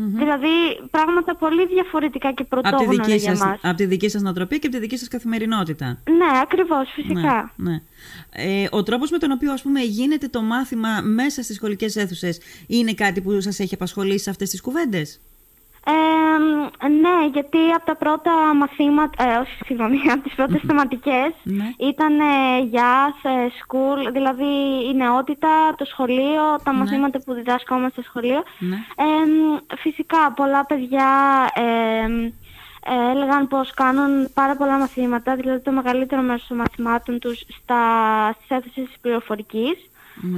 Δηλαδή 0.00 0.48
πράγματα 0.90 1.36
πολύ 1.36 1.66
διαφορετικά 1.66 2.32
και 2.32 2.44
Από 2.48 2.60
τη, 2.60 2.68
πρωτόγωνα 2.68 3.04
δική 3.04 3.16
για 3.16 3.36
σας, 3.36 3.46
μας. 3.46 3.58
από 3.62 3.76
τη 3.76 3.84
δική 3.84 4.08
σας 4.08 4.22
νοοτροπία 4.22 4.58
και 4.58 4.66
από 4.66 4.76
τη 4.76 4.82
δική 4.82 4.96
σας 4.96 5.08
καθημερινότητα. 5.08 5.86
Ναι, 5.86 6.40
ακριβώς, 6.42 6.90
φυσικά. 6.94 7.52
Ναι, 7.56 7.70
ναι. 7.70 7.82
Ε, 8.32 8.68
ο 8.70 8.82
τρόπος 8.82 9.10
με 9.10 9.18
τον 9.18 9.30
οποίο 9.30 9.52
ας 9.52 9.62
πούμε 9.62 9.80
γίνεται 9.80 10.28
το 10.28 10.42
μάθημα 10.42 11.00
μέσα 11.00 11.42
στις 11.42 11.56
σχολικές 11.56 11.96
αίθουσες 11.96 12.40
είναι 12.66 12.92
κάτι 12.92 13.20
που 13.20 13.40
σας 13.40 13.58
έχει 13.58 13.74
απασχολήσει 13.74 14.22
σε 14.24 14.30
αυτές 14.30 14.50
τις 14.50 14.60
κουβέντες; 14.60 15.20
Ε, 15.84 16.88
ναι, 16.88 17.26
γιατί 17.32 17.58
από 17.76 17.86
τα 17.86 17.96
πρώτα 17.96 18.54
μαθήματα, 18.54 19.24
ε, 19.24 19.36
όχι, 19.36 19.58
συγγνώμη, 19.64 19.98
από 20.14 20.22
τις 20.22 20.34
πρώτες 20.34 20.60
θεματικές 20.66 21.30
Ναι. 21.42 21.72
ήταν 21.78 22.20
ε, 22.20 22.60
για 22.70 23.14
school, 23.60 24.12
δηλαδή 24.12 24.44
η 24.90 24.94
νεότητα, 24.94 25.74
το 25.76 25.84
σχολείο, 25.84 26.42
τα 26.62 26.72
μαθήματα 26.72 27.20
που 27.24 27.32
διδάσκομαστε 27.32 28.00
στο 28.00 28.10
σχολείο. 28.10 28.42
Ναι. 28.58 28.76
Ε, 28.76 29.76
φυσικά, 29.76 30.32
πολλά 30.32 30.66
παιδιά 30.66 31.06
ε, 31.54 31.62
ε, 32.90 33.10
έλεγαν 33.10 33.48
πως 33.48 33.74
κάνουν 33.74 34.32
πάρα 34.34 34.56
πολλά 34.56 34.78
μαθήματα, 34.78 35.36
δηλαδή 35.36 35.60
το 35.60 35.70
μεγαλύτερο 35.70 36.22
μέρος 36.22 36.46
των 36.46 36.56
μαθημάτων 36.56 37.18
τους 37.18 37.44
στα, 37.48 37.82
στις 38.36 38.48
αίθουσες 38.48 38.84
της 38.86 38.98
πληροφορικής. 39.00 39.87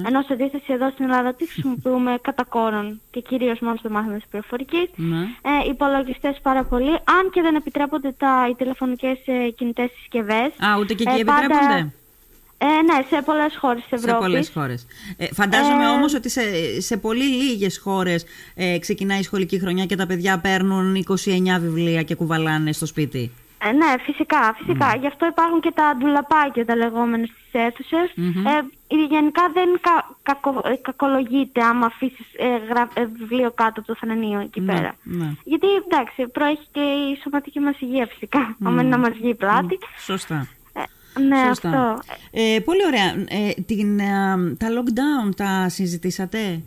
Ενώ 0.06 0.22
σε 0.22 0.32
αντίθεση 0.32 0.72
εδώ 0.72 0.90
στην 0.90 1.04
Ελλάδα 1.04 1.34
τι 1.34 1.46
χρησιμοποιούμε 1.48 2.18
κατά 2.26 2.44
κόρον 2.44 3.00
και 3.10 3.20
κυρίως 3.20 3.58
μόνο 3.60 3.76
στο 3.76 3.90
μάθημα 3.90 4.14
της 4.14 4.24
πληροφορικής. 4.30 4.88
Ναι. 4.96 5.18
Ε, 5.20 5.68
υπολογιστές 5.70 6.38
πάρα 6.42 6.64
πολύ, 6.64 6.90
αν 6.90 7.30
και 7.32 7.40
δεν 7.42 7.54
επιτρέπονται 7.54 8.14
τα, 8.18 8.46
οι 8.50 8.54
τηλεφωνικές 8.54 9.18
ε, 9.26 9.50
κινητές 9.50 9.90
συσκευές. 9.96 10.46
Α, 10.58 10.78
ούτε 10.80 10.94
και 10.94 11.04
εκεί 11.08 11.20
Ε, 11.20 11.24
πάντα- 11.24 11.44
επιτρέπονται; 11.44 11.92
Ε, 12.62 12.66
ναι, 12.66 13.16
σε 13.16 13.22
πολλές 13.22 13.56
χώρες 13.60 13.80
της 13.88 14.00
Σε 14.00 14.06
Ευρώπης. 14.06 14.26
πολλές 14.26 14.50
χώρες. 14.54 14.86
Ε, 15.16 15.26
φαντάζομαι 15.32 15.84
Ε, 15.84 15.88
όμως 15.88 16.14
ότι 16.14 16.28
σε, 16.30 16.40
σε 16.80 16.96
πολύ 16.96 17.24
λίγες 17.24 17.78
χώρες 17.78 18.24
ε, 18.54 18.78
ξεκινάει 18.78 19.18
η 19.18 19.22
σχολική 19.22 19.58
χρονιά 19.60 19.86
και 19.86 19.96
τα 19.96 20.06
παιδιά 20.06 20.38
παίρνουν 20.38 20.94
29 20.96 21.60
βιβλία 21.60 22.02
και 22.02 22.14
κουβαλάνε 22.14 22.72
στο 22.72 22.86
σπίτι. 22.86 23.30
Ε, 23.64 23.72
ναι, 23.72 23.94
φυσικά, 24.00 24.54
φυσικά. 24.58 24.96
Γι' 25.00 25.06
αυτό 25.06 25.26
υπάρχουν 25.26 25.60
και 25.60 25.72
τα 25.74 25.94
ντουλαπάκια 25.98 26.64
τα 26.64 26.76
λεγόμενα 26.76 27.24
στις 27.26 27.48
αιθουσες 27.52 28.10
Ε, 28.46 28.60
γενικά 29.10 29.42
δεν 29.52 29.68
κα, 29.80 30.16
κακο, 30.22 30.60
ε, 30.64 30.74
κακολογείται 30.82 31.62
άμα 31.64 31.86
αφήσεις 31.86 32.26
ε, 32.38 32.46
γρα- 32.68 32.88
ε, 32.94 33.04
βιβλίο 33.18 33.50
κάτω 33.50 33.80
από 33.80 33.86
το 33.86 33.94
θρανείο 34.00 34.40
εκεί 34.40 34.60
Ναι, 34.60 34.72
πέρα. 34.74 34.94
ναι. 35.02 35.32
Γιατί 35.44 35.66
εντάξει, 35.86 36.26
προέχει 36.26 36.66
και 36.72 36.80
η 36.80 37.18
σωματική 37.22 37.60
μας 37.60 37.80
υγεία 37.80 38.06
φυσικά. 38.06 38.56
Άμα 38.64 38.80
είναι 38.80 38.90
να 38.90 38.98
μας 38.98 39.10
βγει 39.12 39.28
η 39.28 39.34
πλάτη. 39.34 39.78
Σωστά. 39.98 40.46
Ε, 40.72 41.20
ναι, 41.20 41.36
Σωστά. 41.46 41.68
αυτό. 41.68 42.02
Ε, 42.30 42.58
πολύ 42.64 42.84
ωραία. 42.86 43.24
Ε, 43.28 43.52
την, 43.66 43.98
ε, 43.98 44.06
τα 44.58 44.66
lockdown 44.68 45.34
τα 45.36 45.68
συζητήσατε; 45.68 46.62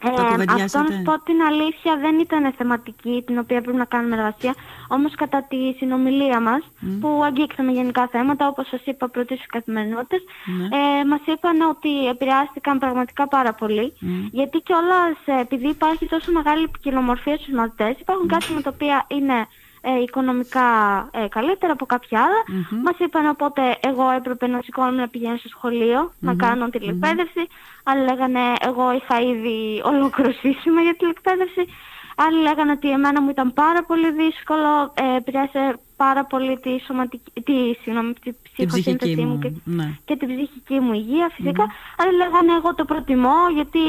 Τα 0.00 0.08
Ε, 0.08 0.10
αυτό 0.10 0.24
κουβεντιάσατε; 0.24 0.88
να 0.90 0.96
σου 0.96 1.02
πω 1.02 1.20
την 1.22 1.40
αλήθεια 1.42 1.96
δεν 2.00 2.18
ήταν 2.18 2.52
θεματική 2.56 3.22
την 3.26 3.38
οποία 3.38 3.60
πρέπει 3.60 3.76
να 3.76 3.84
κάνουμε 3.84 4.16
εργασία. 4.16 4.54
Όμως 4.88 5.14
κατά 5.14 5.46
τη 5.48 5.72
συνομιλία 5.76 6.40
μας 6.40 6.62
που 7.00 7.22
αγγίξαμε 7.24 7.72
γενικά 7.72 8.06
θέματα 8.06 8.48
όπως 8.48 8.68
σας 8.68 8.80
είπα 8.84 9.08
πρώτης 9.08 9.36
στις 9.36 9.50
καθημερινότητες 9.50 10.22
Ναι. 10.44 10.64
ε, 10.64 11.04
μας 11.04 11.20
είπαν 11.26 11.60
ότι 11.60 12.06
επηρεάστηκαν 12.08 12.78
πραγματικά 12.78 13.28
πάρα 13.28 13.52
πολύ 13.52 13.92
γιατί 14.30 14.58
κιόλας 14.60 15.16
ε, 15.24 15.40
επειδή 15.40 15.68
υπάρχει 15.68 16.06
τόσο 16.06 16.32
μεγάλη 16.32 16.68
ποικιλομορφία 16.68 17.36
στους 17.36 17.54
μαθητές 17.54 17.94
υπάρχουν 18.00 18.28
κάτι 18.28 18.52
με 18.54 18.60
τα 18.60 18.70
οποία 18.74 19.04
είναι 19.08 19.46
ε, 19.80 20.00
οικονομικά 20.02 20.68
ε, 21.12 21.26
καλύτερα 21.28 21.72
από 21.72 21.86
κάποια 21.86 22.20
άλλα. 22.20 22.40
Μας 22.82 22.94
είπαν 22.98 23.26
οπότε 23.28 23.76
εγώ 23.80 24.10
έπρεπε 24.10 24.46
να 24.46 24.60
σηκώνομαι 24.64 25.00
να 25.00 25.08
πηγαίνω 25.08 25.36
στο 25.36 25.48
σχολείο, 25.48 26.12
να 26.18 26.34
κάνω 26.34 26.68
τηλεκπαίδευση. 26.68 27.46
Άλλοι 27.84 28.02
λέγανε 28.04 28.40
εγώ 28.60 28.92
είχα 28.92 29.20
ήδη 29.20 29.82
ολόκληρο 29.84 30.32
σύστημα 30.32 30.80
για 30.80 30.94
τηλεκπαίδευση. 30.96 31.66
Άλλοι 32.18 32.40
λέγανε 32.42 32.70
ότι 32.70 32.90
εμένα 32.90 33.22
μου 33.22 33.30
ήταν 33.30 33.52
πάρα 33.52 33.82
πολύ 33.84 34.12
δύσκολο, 34.12 34.92
ε, 34.94 35.16
επηρέασε 35.16 35.78
πάρα 35.96 36.24
πολύ 36.24 36.58
τη, 36.58 36.78
σωματική, 36.86 37.40
τη, 37.40 37.52
συγγνώμη, 37.82 38.12
τη 38.12 38.20
Την 38.20 38.34
ψυχική 38.42 38.66
ψυχοσύνθεσή 38.66 39.14
μου 39.24 39.32
μου. 39.32 39.38
και, 39.38 39.50
Ναι. 39.64 39.98
και 40.04 40.16
την 40.16 40.28
ψυχική 40.28 40.80
μου 40.80 40.92
υγεία 40.92 41.30
φυσικά. 41.34 41.66
Άλλοι 41.98 42.16
λέγανε 42.16 42.52
εγώ 42.52 42.74
το 42.74 42.84
προτιμώ 42.84 43.36
γιατί 43.54 43.80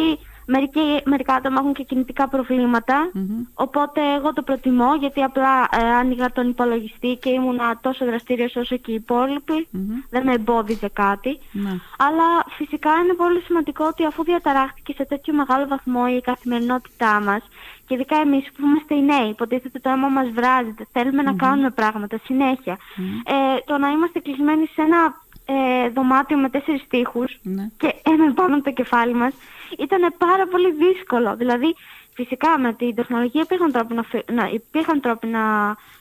μερικοί, 0.47 1.01
μερικά 1.05 1.33
άτομα 1.33 1.59
έχουν 1.59 1.73
και 1.73 1.83
κινητικά 1.83 2.27
προβλήματα. 2.27 3.11
Οπότε 3.53 4.01
εγώ 4.17 4.33
το 4.33 4.41
προτιμώ 4.41 4.95
γιατί 4.95 5.23
απλά 5.23 5.67
ε, 5.71 5.83
άνοιγα 5.83 6.31
τον 6.31 6.49
υπολογιστή 6.49 7.17
και 7.21 7.29
ήμουνα 7.29 7.79
τόσο 7.81 8.05
δραστήριος 8.05 8.55
όσο 8.55 8.77
και 8.77 8.91
οι 8.91 8.93
υπόλοιποι. 8.93 9.67
Δεν 10.09 10.23
με 10.23 10.33
εμπόδιζε 10.33 10.89
κάτι. 10.93 11.39
Ναι. 11.51 11.69
Αλλά 11.97 12.45
φυσικά 12.57 12.91
είναι 13.03 13.13
πολύ 13.13 13.39
σημαντικό 13.39 13.85
ότι 13.85 14.05
αφού 14.05 14.23
διαταράχθηκε 14.23 14.93
σε 14.93 15.05
τέτοιο 15.05 15.33
μεγάλο 15.33 15.67
βαθμό 15.67 16.03
η 16.17 16.21
καθημερινότητά 16.21 17.21
μας 17.21 17.41
και 17.87 17.93
ειδικά 17.93 18.17
εμείς 18.17 18.51
που 18.51 18.65
είμαστε 18.65 18.95
οι 18.95 19.03
νέοι, 19.03 19.29
υποτίθεται 19.29 19.79
το 19.79 19.89
αίμα 19.89 20.07
μας 20.07 20.29
βράζεται, 20.29 20.87
θέλουμε 20.91 21.21
να 21.21 21.33
κάνουμε 21.33 21.69
πράγματα 21.69 22.19
συνέχεια. 22.23 22.77
Ε, 23.25 23.33
το 23.65 23.77
να 23.77 23.89
είμαστε 23.89 24.19
κλεισμένοι 24.19 24.65
σε 24.65 24.81
ένα 24.81 25.25
ε, 25.49 25.89
δωμάτιο 25.89 26.37
με 26.37 26.49
τέσσερις 26.49 26.87
τοίχους 26.87 27.39
Ναι. 27.41 27.69
και 27.77 27.93
έναν 28.03 28.33
πάνω 28.33 28.55
από 28.55 28.63
το 28.63 28.71
κεφάλι 28.71 29.13
μας 29.13 29.33
ήταν 29.77 30.13
πάρα 30.17 30.47
πολύ 30.47 30.71
δύσκολο. 30.71 31.35
Δηλαδή, 31.35 31.75
φυσικά 32.17 32.59
με 32.59 32.73
την 32.73 32.95
τεχνολογία 32.95 33.41
υπήρχαν 33.41 33.71
τρόποι 33.71 33.93
να, 33.93 34.03
φι- 34.03 34.31
να, 34.31 34.49
υπήρχαν 34.53 35.01
τρόποι 35.01 35.27
να 35.27 35.41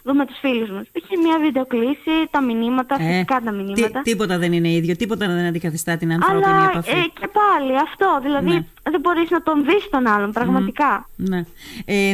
δούμε 0.02 0.26
τους 0.26 0.38
φίλους 0.38 0.70
μας. 0.70 0.84
Είχε 0.92 1.16
μια 1.24 1.38
βιντεοκλήση, 1.40 2.14
τα 2.30 2.40
μηνύματα, 2.42 2.96
Ε, 3.00 3.06
φυσικά 3.12 3.40
τα 3.44 3.50
τι- 3.50 3.56
μηνύματα. 3.56 4.00
τίποτα 4.02 4.38
δεν 4.38 4.52
είναι 4.52 4.68
ίδιο, 4.70 4.96
τίποτα 4.96 5.26
δεν 5.26 5.44
αντικαθιστά 5.46 5.96
την 5.96 6.12
ανθρώπινη 6.12 6.44
Αλλά 6.44 6.68
επαφή. 6.70 6.90
ε, 6.90 7.02
και 7.20 7.28
πάλι 7.40 7.72
αυτό, 7.86 8.18
δηλαδή 8.22 8.46
Ναι. 8.48 8.64
δεν 8.90 9.00
μπορείς 9.00 9.30
να 9.30 9.42
τον 9.42 9.64
δεις 9.64 9.88
τον 9.90 10.06
άλλον 10.06 10.32
πραγματικά. 10.32 11.08
Ναι. 11.16 11.44
Ε, 11.84 12.10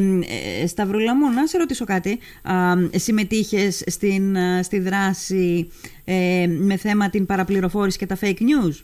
ε, 0.62 0.66
Σταυρούλα 0.66 1.14
μου, 1.16 1.30
να 1.30 1.46
σε 1.46 1.58
ρωτήσω 1.58 1.84
κάτι. 1.84 2.18
Α, 2.42 2.54
συμμετείχες 2.94 3.82
στην, 3.86 4.36
α, 4.36 4.62
στη 4.62 4.78
δράση 4.78 5.70
ε, 6.04 6.46
με 6.58 6.76
θέμα 6.76 7.10
την 7.10 7.26
παραπληροφόρηση 7.26 7.98
και 7.98 8.06
τα 8.06 8.18
fake 8.20 8.26
news; 8.50 8.74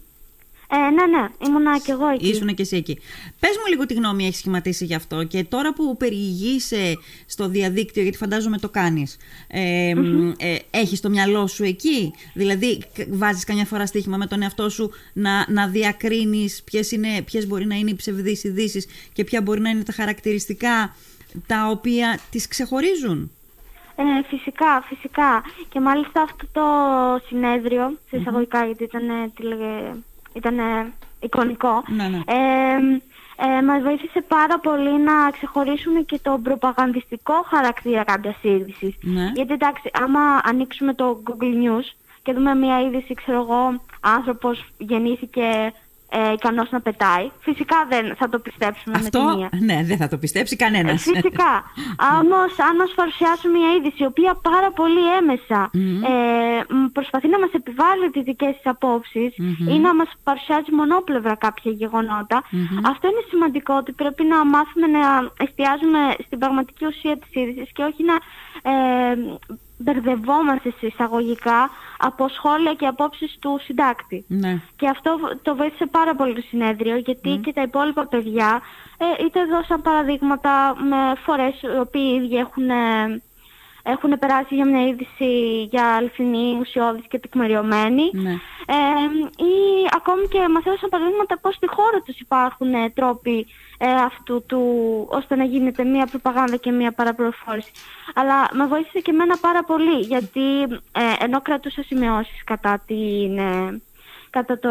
Ε, 0.70 0.76
ναι, 0.76 1.18
ναι, 1.18 1.28
ήμουνα 1.46 1.78
κι 1.78 1.90
εγώ 1.90 2.06
εκεί. 2.08 2.28
Ήσουν 2.28 2.54
και 2.54 2.62
εσύ 2.62 2.76
εκεί. 2.76 2.98
Πες 3.40 3.50
μου 3.50 3.66
λίγο 3.70 3.86
τι 3.86 3.94
γνώμη 3.94 4.24
έχεις 4.26 4.36
σχηματίσει 4.38 4.84
γι' 4.84 4.94
αυτό 4.94 5.24
και 5.24 5.44
τώρα 5.44 5.72
που 5.72 5.96
περιηγείσαι 5.96 6.98
στο 7.26 7.48
διαδίκτυο, 7.48 8.02
γιατί 8.02 8.16
φαντάζομαι 8.16 8.58
το 8.58 8.68
κάνεις, 8.68 9.16
ε, 9.48 9.90
ε, 10.36 10.56
έχεις 10.70 11.00
το 11.00 11.10
μυαλό 11.10 11.46
σου 11.46 11.64
εκεί; 11.64 12.12
Δηλαδή 12.34 12.78
κ- 12.78 13.06
βάζεις 13.10 13.44
καμιά 13.44 13.64
φορά 13.64 13.86
στοίχημα 13.86 14.16
με 14.16 14.26
τον 14.26 14.42
εαυτό 14.42 14.68
σου 14.68 14.90
να, 15.12 15.44
να 15.48 15.66
διακρίνεις 15.68 16.62
ποιες, 16.62 16.90
είναι, 16.90 17.22
ποιες 17.22 17.46
μπορεί 17.46 17.66
να 17.66 17.74
είναι 17.74 17.90
οι 17.90 17.96
ψευδείς 17.96 18.44
ειδήσεις 18.44 18.86
και 19.12 19.24
ποια 19.24 19.42
μπορεί 19.42 19.60
να 19.60 19.70
είναι 19.70 19.82
τα 19.82 19.92
χαρακτηριστικά 19.92 20.96
τα 21.46 21.66
οποία 21.70 22.18
τις 22.30 22.48
ξεχωρίζουν; 22.48 23.30
Ε, 23.96 24.02
φυσικά, 24.28 24.84
φυσικά. 24.88 25.42
Και 25.68 25.80
μάλιστα 25.80 26.22
αυτό 26.22 26.46
το 26.52 26.62
συνέδριο, 27.26 27.98
σε 28.10 28.16
εισαγωγικά 28.16 28.64
γιατί 28.64 28.84
ήταν, 28.84 29.32
ήταν 30.32 30.56
εικονικό, 31.20 31.82
Ναι, 31.86 32.08
ναι. 32.08 32.20
ε, 32.26 33.00
ε, 33.40 33.62
μας 33.62 33.82
βοήθησε 33.82 34.20
πάρα 34.28 34.58
πολύ 34.58 35.00
να 35.00 35.30
ξεχωρίσουμε 35.30 36.00
και 36.00 36.18
τον 36.22 36.42
προπαγανδιστικό 36.42 37.32
χαρακτήρα 37.48 38.04
κάποιας 38.04 38.36
είδησης. 38.42 38.94
Ναι. 39.00 39.30
Γιατί 39.34 39.52
εντάξει, 39.52 39.90
άμα 39.92 40.20
ανοίξουμε 40.44 40.94
το 40.94 41.22
Google 41.26 41.64
News 41.64 41.84
και 42.22 42.32
δούμε 42.32 42.54
μια 42.54 42.80
είδηση, 42.80 43.14
ξέρω 43.14 43.40
εγώ, 43.40 43.80
άνθρωπος 44.00 44.64
γεννήθηκε 44.78 45.72
ε, 46.10 46.32
ικανός 46.32 46.70
να 46.70 46.80
πετάει. 46.80 47.30
Φυσικά 47.40 47.76
δεν 47.88 48.16
θα 48.16 48.28
το 48.28 48.38
πιστέψουμε 48.38 48.96
Αυτό, 48.96 49.22
με 49.22 49.30
τη 49.30 49.36
μία. 49.36 49.48
ναι, 49.68 49.84
δεν 49.84 49.96
θα 49.96 50.08
το 50.08 50.18
πιστέψει 50.18 50.56
κανένας. 50.56 51.06
Ε, 51.06 51.10
Φυσικά. 51.10 51.52
Όμως, 52.20 52.50
αν 52.68 52.76
μας 52.76 52.92
παρουσιάσουν 52.94 53.50
μια 53.50 53.70
είδηση, 53.76 54.02
η 54.02 54.06
οποία 54.06 54.32
πάρα 54.42 54.70
πολύ 54.70 55.04
έμεσα 55.20 55.70
ε, 56.12 56.74
μ, 56.74 56.86
προσπαθεί 56.92 57.28
να 57.28 57.38
μας 57.38 57.52
επιβάλλει 57.52 58.10
τις 58.10 58.22
δικές 58.22 58.54
της 58.56 58.66
απόψεις 58.74 59.36
ή 59.72 59.78
να 59.86 59.94
μας 59.94 60.10
παρουσιάζει 60.22 60.72
μονόπλευρα 60.80 61.34
κάποια 61.34 61.70
γεγονότα, 61.72 62.38
αυτό 62.90 63.04
είναι 63.08 63.24
σημαντικό 63.30 63.74
ότι 63.74 63.92
πρέπει 63.92 64.24
να 64.24 64.44
μάθουμε 64.44 64.86
να 64.86 65.02
εστιάζουμε 65.44 66.00
στην 66.26 66.38
πραγματική 66.38 66.84
ουσία 66.86 67.18
της 67.18 67.30
είδησης 67.32 67.72
και 67.72 67.82
όχι 67.82 68.02
να 68.10 68.16
ε, 68.70 69.16
μπερδευόμαστε 69.78 70.70
σε 70.78 70.86
εισαγωγικά 70.86 71.70
από 71.98 72.28
σχόλια 72.28 72.74
και 72.74 72.86
απόψεις 72.86 73.36
του 73.40 73.60
συντάκτη. 73.62 74.24
Ναι. 74.28 74.60
Και 74.76 74.88
αυτό 74.88 75.18
το 75.42 75.56
βοήθησε 75.56 75.86
πάρα 75.86 76.14
πολύ 76.14 76.34
το 76.34 76.40
συνέδριο, 76.48 76.96
γιατί 76.96 77.40
και 77.42 77.52
τα 77.52 77.62
υπόλοιπα 77.62 78.06
παιδιά 78.06 78.60
ε, 78.98 79.24
είτε 79.24 79.44
δώσαν 79.44 79.82
παραδείγματα 79.82 80.74
με 80.88 80.96
φορές 81.24 81.62
οι 81.62 81.78
οποίοι 81.78 82.10
οι 82.12 82.14
ίδιοι 82.14 82.36
έχουν, 82.36 82.70
ε, 82.70 83.22
έχουν 83.82 84.18
περάσει 84.18 84.54
για 84.54 84.66
μια 84.66 84.86
είδηση 84.86 85.62
για 85.70 85.84
αληθινή, 85.84 86.56
ουσιώδης 86.60 87.04
και 87.08 87.18
τεκμηριωμένη. 87.18 88.10
Ναι. 88.12 88.32
Ε, 88.66 89.44
ή 89.44 89.54
ακόμη 89.96 90.28
και 90.28 90.48
μας 90.48 90.64
έδωσαν 90.64 90.88
παραδείγματα 90.88 91.38
πώς 91.38 91.54
στη 91.54 91.66
χώρα 91.66 92.00
τους 92.04 92.18
υπάρχουν 92.20 92.74
ε, 92.74 92.90
τρόποι 92.90 93.46
ε, 93.78 93.90
αυτού 93.92 94.44
του, 94.46 94.62
ώστε 95.10 95.36
να 95.36 95.44
γίνεται 95.44 95.84
μία 95.84 96.06
προπαγάνδα 96.06 96.56
και 96.56 96.70
μία 96.70 96.92
παραπληροφόρηση. 96.92 97.70
Αλλά 98.14 98.48
με 98.52 98.66
βοήθησε 98.66 99.00
και 99.00 99.10
εμένα 99.10 99.36
πάρα 99.40 99.64
πολύ, 99.64 99.98
γιατί 100.00 100.62
ε, 100.92 101.24
ενώ 101.24 101.40
κρατούσα 101.40 101.82
σημειώσεις 101.82 102.44
κατά 102.44 102.82
την, 102.86 103.38
ε, 103.38 103.80
κατά, 104.30 104.58
το, 104.58 104.70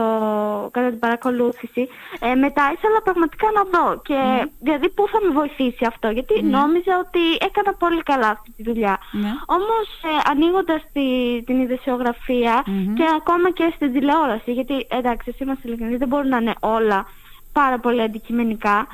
κατά 0.72 0.89
την 0.89 1.00
παρακολούθηση, 1.00 1.88
ε, 2.20 2.36
μετά 2.36 2.72
ήθελα 2.76 3.02
πραγματικά 3.04 3.48
να 3.52 3.63
δω. 3.63 4.02
Και 4.02 4.50
δηλαδή 4.60 4.89
πού 4.89 5.08
θα 5.08 5.20
με 5.26 5.34
βοηθήσει 5.34 5.86
αυτό, 5.86 6.10
γιατί 6.10 6.43
νόμιζα 6.43 6.98
ότι 7.06 7.46
έκανα 7.46 7.74
πολύ 7.74 8.04
καλά 8.04 8.30
αυτή 8.30 8.54
τη 8.58 8.63
δουλειά. 8.63 8.98
Ναι. 9.12 9.30
Όμως 9.46 9.88
ε, 10.04 10.30
ανοίγοντας 10.32 10.82
τη, 10.93 11.08
την 11.46 11.60
ειδησιογραφια 11.62 12.63
και 12.96 13.06
ακόμα 13.15 13.52
και 13.52 13.72
στην 13.76 13.93
τηλεόραση, 13.93 14.52
γιατί 14.52 14.88
εντάξει, 14.89 15.30
εσύ 15.30 15.43
είμαστε 15.43 15.67
ειλικρινείς, 15.67 15.98
δεν 15.98 16.08
μπορούν 16.08 16.28
να 16.28 16.38
είναι 16.38 16.56
όλα 16.60 17.06
πάρα 17.51 17.79
πολύ 17.79 18.01
αντικειμενικά. 18.01 18.88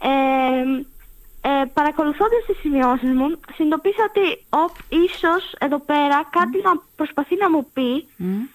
Ε, 0.00 0.82
ε, 1.42 1.64
παρακολουθώντας 1.74 2.44
τις 2.46 2.58
σημειώσεις 2.58 3.10
μου, 3.10 3.26
συνειδητοποίησα 3.54 4.02
ότι 4.08 4.44
οπ, 4.48 4.70
ίσως 4.88 5.54
εδώ 5.58 5.78
πέρα 5.78 6.28
κάτι 6.30 6.60
να 6.64 6.72
προσπαθεί 6.96 7.36
να 7.36 7.50
μου 7.50 7.66
πει, 7.72 8.06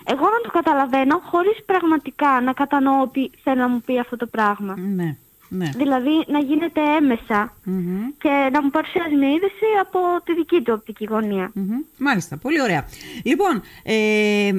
εγώ 0.03 0.23
να 0.23 0.41
το 0.43 0.49
καταλαβαίνω 0.51 1.21
χωρίς 1.23 1.63
πραγματικά 1.65 2.41
να 2.41 2.53
κατανοώ 2.53 3.01
ότι 3.01 3.31
θέλει 3.43 3.57
να 3.57 3.67
μου 3.67 3.81
πει 3.85 3.99
αυτό 3.99 4.15
το 4.17 4.25
πράγμα. 4.25 4.75
Ναι. 4.77 5.17
Ναι. 5.49 5.69
Δηλαδή 5.77 6.10
να 6.27 6.39
γίνεται 6.39 6.81
έμεσα 6.99 7.53
Μμμ. 7.63 7.97
και 8.17 8.49
να 8.51 8.62
μου 8.63 8.69
παρουσιάζει 8.69 9.15
μια 9.15 9.29
είδηση 9.29 9.65
από 9.81 9.99
τη 10.25 10.34
δική 10.34 10.62
του 10.62 10.73
οπτική 10.77 11.05
γωνία. 11.10 11.51
Μμμ. 11.53 11.75
Μάλιστα, 11.97 12.38
πολύ 12.38 12.62
ωραία. 12.62 12.86
Λοιπόν, 13.23 13.62
ε, 13.84 14.47
ε, 14.47 14.53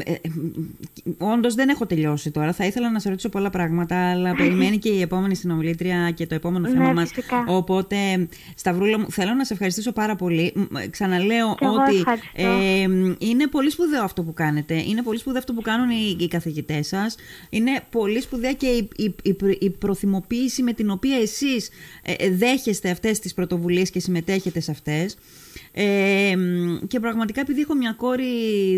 όντως 1.18 1.54
δεν 1.54 1.68
έχω 1.68 1.86
τελειώσει 1.86 2.30
τώρα. 2.30 2.52
Θα 2.52 2.64
ήθελα 2.64 2.90
να 2.90 2.98
σε 2.98 3.08
ρωτήσω 3.08 3.28
πολλά 3.28 3.50
πράγματα, 3.50 4.10
αλλά 4.10 4.34
περιμένει 4.40 4.78
και 4.78 4.88
η 4.88 5.00
επόμενη 5.00 5.34
συνομιλήτρια 5.36 6.10
και 6.10 6.26
το 6.26 6.34
επόμενο 6.34 6.68
θέμα 6.68 6.86
Ναι, 6.86 6.92
μας. 6.94 7.08
φυσικά. 7.12 7.44
Οπότε, 7.48 8.28
Σταυρούλα 8.54 8.98
μου, 8.98 9.10
θέλω 9.10 9.34
να 9.34 9.44
σε 9.44 9.52
ευχαριστήσω 9.52 9.92
πάρα 9.92 10.16
πολύ. 10.16 10.52
Μ, 10.54 10.76
ε, 10.76 10.86
Ξαναλέω 10.86 11.54
Κι 11.54 11.64
εγώ 11.64 11.74
ότι 11.74 11.96
ευχαριστώ. 11.96 12.28
ε, 12.34 12.80
είναι 13.18 13.46
πολύ 13.46 13.70
σπουδαίο 13.70 14.02
αυτό 14.02 14.22
που 14.22 14.32
κάνετε. 14.34 14.74
Είναι 14.86 15.02
πολύ 15.02 15.18
σπουδαίο 15.18 15.38
αυτό 15.38 15.52
που 15.52 15.62
κάνουν 15.62 15.90
οι, 15.90 16.16
οι 16.20 16.28
καθηγητές 16.28 16.86
σας. 16.86 17.16
Είναι 17.50 17.80
πολύ 17.90 18.20
σπουδαία 18.20 18.52
και 18.52 18.66
η, 18.66 18.88
η, 18.96 19.14
η, 19.22 19.34
προ- 19.34 19.62
η 19.62 19.70
προθυμοποίηση 19.70 20.62
με 20.62 20.72
την 20.72 20.85
οποία 20.90 21.16
εσείς 21.16 21.68
ε, 22.02 22.12
ε, 22.12 22.30
δέχεστε 22.30 22.90
αυτές 22.90 23.18
τις 23.18 23.34
πρωτοβουλίες 23.34 23.90
και 23.90 24.00
συμμετέχετε 24.00 24.60
σε 24.60 24.70
αυτές. 24.70 25.16
Ε, 25.72 26.36
μ, 26.36 26.86
και 26.86 27.00
πραγματικά 27.00 27.40
επειδή 27.40 27.60
έχω 27.60 27.74
μια 27.74 27.92
κόρη 27.92 28.24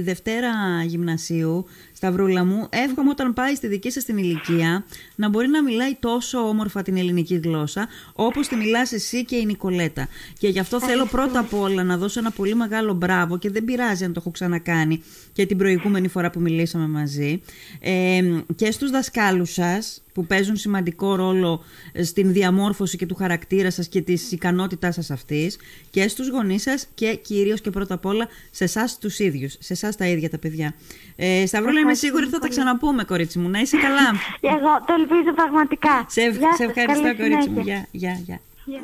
Δευτέρα 0.01 0.51
γυμνασίου, 0.87 1.67
Σταυρούλα 1.93 2.45
μου, 2.45 2.67
εύχομαι 2.71 3.11
όταν 3.11 3.33
πάει 3.33 3.55
στη 3.55 3.67
δική 3.67 3.91
σας 3.91 4.05
την 4.05 4.17
ηλικία 4.17 4.85
να 5.15 5.29
μπορεί 5.29 5.49
να 5.49 5.63
μιλάει 5.63 5.97
τόσο 6.01 6.39
όμορφα 6.39 6.83
την 6.83 6.97
ελληνική 6.97 7.35
γλώσσα 7.35 7.89
όπως 8.13 8.49
τη 8.49 8.57
μιλάς 8.57 8.93
εσύ 8.93 9.25
και 9.25 9.37
η 9.37 9.45
Νικολέτα. 9.45 10.09
Και 10.39 10.49
γι' 10.49 10.59
αυτό 10.59 10.81
θέλω 10.81 11.07
πρώτα 11.07 11.39
απ' 11.39 11.55
όλα 11.55 11.83
να 11.85 11.97
δώσω 11.97 12.19
ένα 12.19 12.31
πολύ 12.31 12.55
μεγάλο 12.55 12.95
μπράβο 12.95 13.39
και 13.39 13.51
δεν 13.51 13.65
πειράζει 13.65 14.05
αν 14.05 14.13
το 14.13 14.21
έχω 14.21 14.31
ξανακάνει 14.31 15.03
και 15.33 15.47
την 15.47 15.57
προηγούμενη 15.59 16.09
φορά 16.09 16.31
που 16.31 16.41
μιλήσαμε 16.41 16.87
μαζί 16.87 17.41
ε, 17.81 18.23
και 18.55 18.71
στους 18.71 18.91
δασκάλους 18.91 19.53
σας 19.53 20.03
που 20.13 20.27
παίζουν 20.27 20.57
σημαντικό 20.57 21.15
ρόλο 21.15 21.65
στην 22.03 22.33
διαμόρφωση 22.33 22.97
και 22.97 23.07
του 23.07 23.15
χαρακτήρα 23.15 23.71
σας 23.71 23.89
και 23.89 24.01
της 24.01 24.33
ικανότητάς 24.33 24.95
σας 24.95 25.11
αυτής 25.11 25.57
και 25.91 26.09
στους 26.09 26.29
γονείς 26.29 26.67
σας 26.71 26.87
και 26.95 27.15
κυρίως 27.15 27.61
και 27.61 27.71
πρώτα 27.71 27.95
απ' 27.95 28.07
όλα 28.07 28.29
σε 28.51 28.65
εσάς 28.65 28.99
τους 28.99 29.19
ίδιους, 29.19 29.57
σε 29.59 29.73
εσάς 29.73 29.97
τα 29.97 30.07
ίδια 30.07 30.31
τα 30.31 30.39
παιδιά. 30.39 30.75
Ε, 31.17 31.47
Σταυρούλα, 31.47 31.81
είμαι 31.81 31.95
σίγουρη 31.95 32.23
ότι 32.23 32.33
θα 32.33 32.39
τα 32.39 32.49
ξαναπούμε, 32.49 33.05
κορίτσι 33.05 33.39
μου. 33.39 33.49
Να 33.49 33.59
είσαι 33.61 33.77
καλά. 33.77 34.11
Και 34.41 34.47
εγώ 34.47 34.85
το 34.87 34.95
ελπίζω 34.99 35.35
πραγματικά. 35.35 36.07
σε, 36.09 36.21
Γεια 36.21 36.31
σε 36.31 36.41
σας, 36.41 36.61
ευχαριστώ, 36.69 37.03
καλή 37.03 37.17
κορίτσι 37.17 37.49
μου. 37.49 37.61
συνέχεια. 37.61 37.87
Γεια, 37.91 38.11
γεια, 38.11 38.21
γεια. 38.25 38.41
Γεια. 38.65 38.81